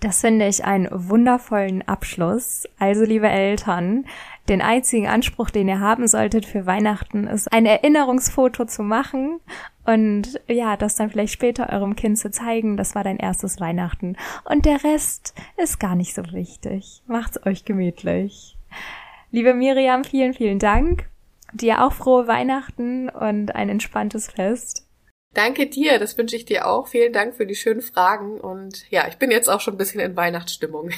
Das 0.04 0.20
finde 0.20 0.46
ich 0.46 0.66
einen 0.66 0.86
wundervollen 0.92 1.80
Abschluss. 1.88 2.68
Also, 2.78 3.04
liebe 3.04 3.26
Eltern, 3.26 4.04
den 4.50 4.60
einzigen 4.60 5.06
Anspruch, 5.06 5.48
den 5.48 5.66
ihr 5.66 5.80
haben 5.80 6.06
solltet 6.08 6.44
für 6.44 6.66
Weihnachten, 6.66 7.26
ist 7.26 7.50
ein 7.50 7.64
Erinnerungsfoto 7.64 8.66
zu 8.66 8.82
machen 8.82 9.40
und 9.86 10.38
ja, 10.46 10.76
das 10.76 10.96
dann 10.96 11.08
vielleicht 11.08 11.32
später 11.32 11.70
eurem 11.72 11.96
Kind 11.96 12.18
zu 12.18 12.30
zeigen, 12.30 12.76
das 12.76 12.94
war 12.94 13.02
dein 13.02 13.16
erstes 13.16 13.60
Weihnachten. 13.60 14.18
Und 14.44 14.66
der 14.66 14.84
Rest 14.84 15.32
ist 15.56 15.80
gar 15.80 15.94
nicht 15.94 16.14
so 16.14 16.22
wichtig. 16.32 17.02
Macht's 17.06 17.40
euch 17.46 17.64
gemütlich. 17.64 18.58
Liebe 19.30 19.54
Miriam, 19.54 20.04
vielen, 20.04 20.34
vielen 20.34 20.58
Dank. 20.58 21.08
Dir 21.54 21.82
auch 21.82 21.94
frohe 21.94 22.26
Weihnachten 22.26 23.08
und 23.08 23.54
ein 23.54 23.70
entspanntes 23.70 24.30
Fest. 24.30 24.83
Danke 25.34 25.66
dir, 25.66 25.98
das 25.98 26.16
wünsche 26.16 26.36
ich 26.36 26.44
dir 26.44 26.66
auch. 26.66 26.86
Vielen 26.86 27.12
Dank 27.12 27.34
für 27.34 27.44
die 27.44 27.56
schönen 27.56 27.82
Fragen 27.82 28.40
und 28.40 28.88
ja, 28.90 29.06
ich 29.08 29.16
bin 29.16 29.30
jetzt 29.30 29.48
auch 29.48 29.60
schon 29.60 29.74
ein 29.74 29.78
bisschen 29.78 30.00
in 30.00 30.16
Weihnachtsstimmung. 30.16 30.90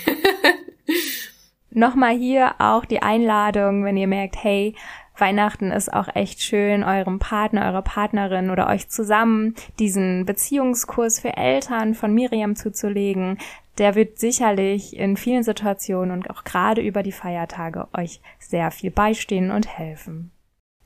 Nochmal 1.70 2.16
hier 2.16 2.54
auch 2.58 2.84
die 2.84 3.02
Einladung, 3.02 3.84
wenn 3.84 3.96
ihr 3.96 4.06
merkt, 4.06 4.42
hey, 4.42 4.74
Weihnachten 5.18 5.70
ist 5.70 5.92
auch 5.92 6.14
echt 6.14 6.42
schön, 6.42 6.84
eurem 6.84 7.18
Partner, 7.18 7.66
eurer 7.66 7.82
Partnerin 7.82 8.50
oder 8.50 8.68
euch 8.68 8.88
zusammen 8.88 9.54
diesen 9.78 10.26
Beziehungskurs 10.26 11.20
für 11.20 11.36
Eltern 11.36 11.94
von 11.94 12.12
Miriam 12.12 12.56
zuzulegen. 12.56 13.38
Der 13.78 13.94
wird 13.94 14.18
sicherlich 14.18 14.96
in 14.96 15.16
vielen 15.16 15.42
Situationen 15.42 16.10
und 16.10 16.30
auch 16.30 16.44
gerade 16.44 16.82
über 16.82 17.02
die 17.02 17.12
Feiertage 17.12 17.88
euch 17.94 18.20
sehr 18.38 18.70
viel 18.70 18.90
beistehen 18.90 19.50
und 19.50 19.66
helfen. 19.66 20.30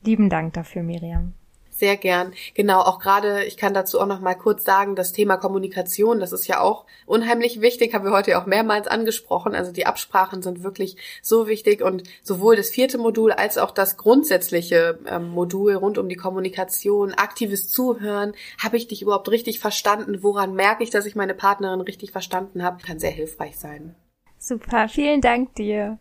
Lieben 0.03 0.29
Dank 0.29 0.53
dafür, 0.53 0.83
Miriam. 0.83 1.33
Sehr 1.81 1.97
gern. 1.97 2.35
Genau, 2.53 2.81
auch 2.81 2.99
gerade, 2.99 3.43
ich 3.45 3.57
kann 3.57 3.73
dazu 3.73 3.99
auch 3.99 4.05
noch 4.05 4.19
mal 4.19 4.35
kurz 4.35 4.63
sagen, 4.63 4.95
das 4.95 5.13
Thema 5.13 5.37
Kommunikation, 5.37 6.19
das 6.19 6.31
ist 6.31 6.45
ja 6.45 6.59
auch 6.59 6.85
unheimlich 7.07 7.59
wichtig, 7.59 7.95
haben 7.95 8.05
wir 8.05 8.11
heute 8.11 8.37
auch 8.37 8.45
mehrmals 8.45 8.87
angesprochen. 8.87 9.55
Also 9.55 9.71
die 9.71 9.87
Absprachen 9.87 10.43
sind 10.43 10.61
wirklich 10.61 10.97
so 11.23 11.47
wichtig 11.47 11.81
und 11.81 12.03
sowohl 12.21 12.55
das 12.55 12.69
vierte 12.69 12.99
Modul 12.99 13.31
als 13.31 13.57
auch 13.57 13.71
das 13.71 13.97
grundsätzliche 13.97 14.99
ähm, 15.07 15.29
Modul 15.29 15.73
rund 15.73 15.97
um 15.97 16.07
die 16.07 16.15
Kommunikation, 16.15 17.15
aktives 17.15 17.67
Zuhören, 17.71 18.33
habe 18.61 18.77
ich 18.77 18.87
dich 18.87 19.01
überhaupt 19.01 19.31
richtig 19.31 19.59
verstanden? 19.59 20.21
Woran 20.21 20.53
merke 20.53 20.83
ich, 20.83 20.91
dass 20.91 21.07
ich 21.07 21.15
meine 21.15 21.33
Partnerin 21.33 21.81
richtig 21.81 22.11
verstanden 22.11 22.61
habe? 22.61 22.83
Kann 22.83 22.99
sehr 22.99 23.09
hilfreich 23.09 23.57
sein. 23.57 23.95
Super, 24.37 24.87
vielen 24.87 25.21
Dank 25.21 25.55
dir. 25.55 25.97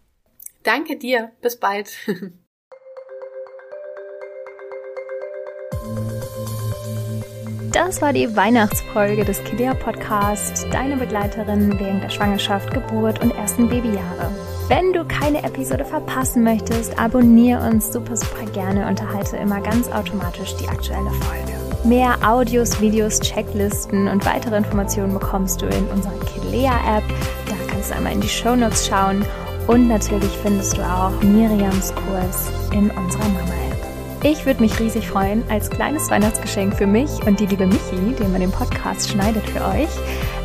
Danke 0.62 0.99
dir, 0.99 1.33
bis 1.40 1.57
bald. 1.57 1.90
Das 7.73 8.03
war 8.03 8.13
die 8.13 8.35
Weihnachtsfolge 8.35 9.25
des 9.25 9.45
Kidea 9.45 9.75
Podcast, 9.75 10.67
deine 10.73 10.97
Begleiterin 10.97 11.79
während 11.79 12.03
der 12.03 12.11
Schwangerschaft, 12.11 12.75
Geburt 12.75 13.23
und 13.23 13.31
ersten 13.31 13.69
Babyjahre. 13.69 14.29
Wenn 14.67 14.93
du 14.93 15.05
keine 15.05 15.45
Episode 15.45 15.85
verpassen 15.85 16.43
möchtest, 16.43 16.99
abonniere 16.99 17.65
uns 17.69 17.93
super, 17.93 18.17
super 18.17 18.45
gerne 18.53 18.89
und 18.89 18.99
erhalte 18.99 19.37
immer 19.37 19.61
ganz 19.61 19.89
automatisch 19.89 20.57
die 20.57 20.69
aktuelle 20.69 21.11
Folge. 21.11 21.53
Mehr 21.85 22.17
Audios, 22.29 22.81
Videos, 22.81 23.21
Checklisten 23.21 24.09
und 24.09 24.27
weitere 24.27 24.57
Informationen 24.57 25.15
bekommst 25.15 25.63
du 25.63 25.67
in 25.67 25.87
unserer 25.89 26.19
Kidea 26.27 26.73
App. 26.97 27.05
Da 27.47 27.55
kannst 27.71 27.91
du 27.91 27.95
einmal 27.95 28.15
in 28.15 28.21
die 28.21 28.29
Show 28.29 28.57
Notes 28.57 28.89
schauen 28.89 29.25
und 29.69 29.87
natürlich 29.87 30.37
findest 30.43 30.77
du 30.77 30.83
auch 30.83 31.13
Miriams 31.23 31.95
Kurs 31.95 32.51
in 32.73 32.91
unserer 32.91 33.29
Mama-App. 33.29 33.60
Ich 34.23 34.45
würde 34.45 34.61
mich 34.61 34.79
riesig 34.79 35.09
freuen, 35.09 35.43
als 35.49 35.71
kleines 35.71 36.11
Weihnachtsgeschenk 36.11 36.75
für 36.77 36.87
mich 36.87 37.11
und 37.27 37.41
die 37.41 37.47
liebe 37.47 37.67
Michi, 37.67 38.15
den 38.19 38.31
man 38.31 38.43
den 38.43 38.51
Podcast 38.51 39.09
schneidet 39.09 39.47
für 39.49 39.65
euch, 39.65 39.89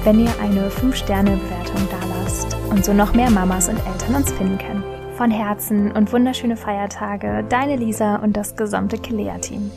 wenn 0.05 0.21
ihr 0.21 0.31
eine 0.41 0.69
5-Sterne-Bewertung 0.69 1.87
dalasst 1.91 2.55
und 2.69 2.85
so 2.85 2.93
noch 2.93 3.13
mehr 3.13 3.29
Mamas 3.29 3.67
und 3.67 3.77
Eltern 3.85 4.15
uns 4.15 4.31
finden 4.31 4.57
können. 4.57 4.83
Von 5.17 5.29
Herzen 5.29 5.91
und 5.91 6.13
wunderschöne 6.13 6.55
Feiertage, 6.55 7.43
deine 7.49 7.75
Lisa 7.75 8.15
und 8.15 8.37
das 8.37 8.55
gesamte 8.55 8.97
Kilea-Team. 8.97 9.69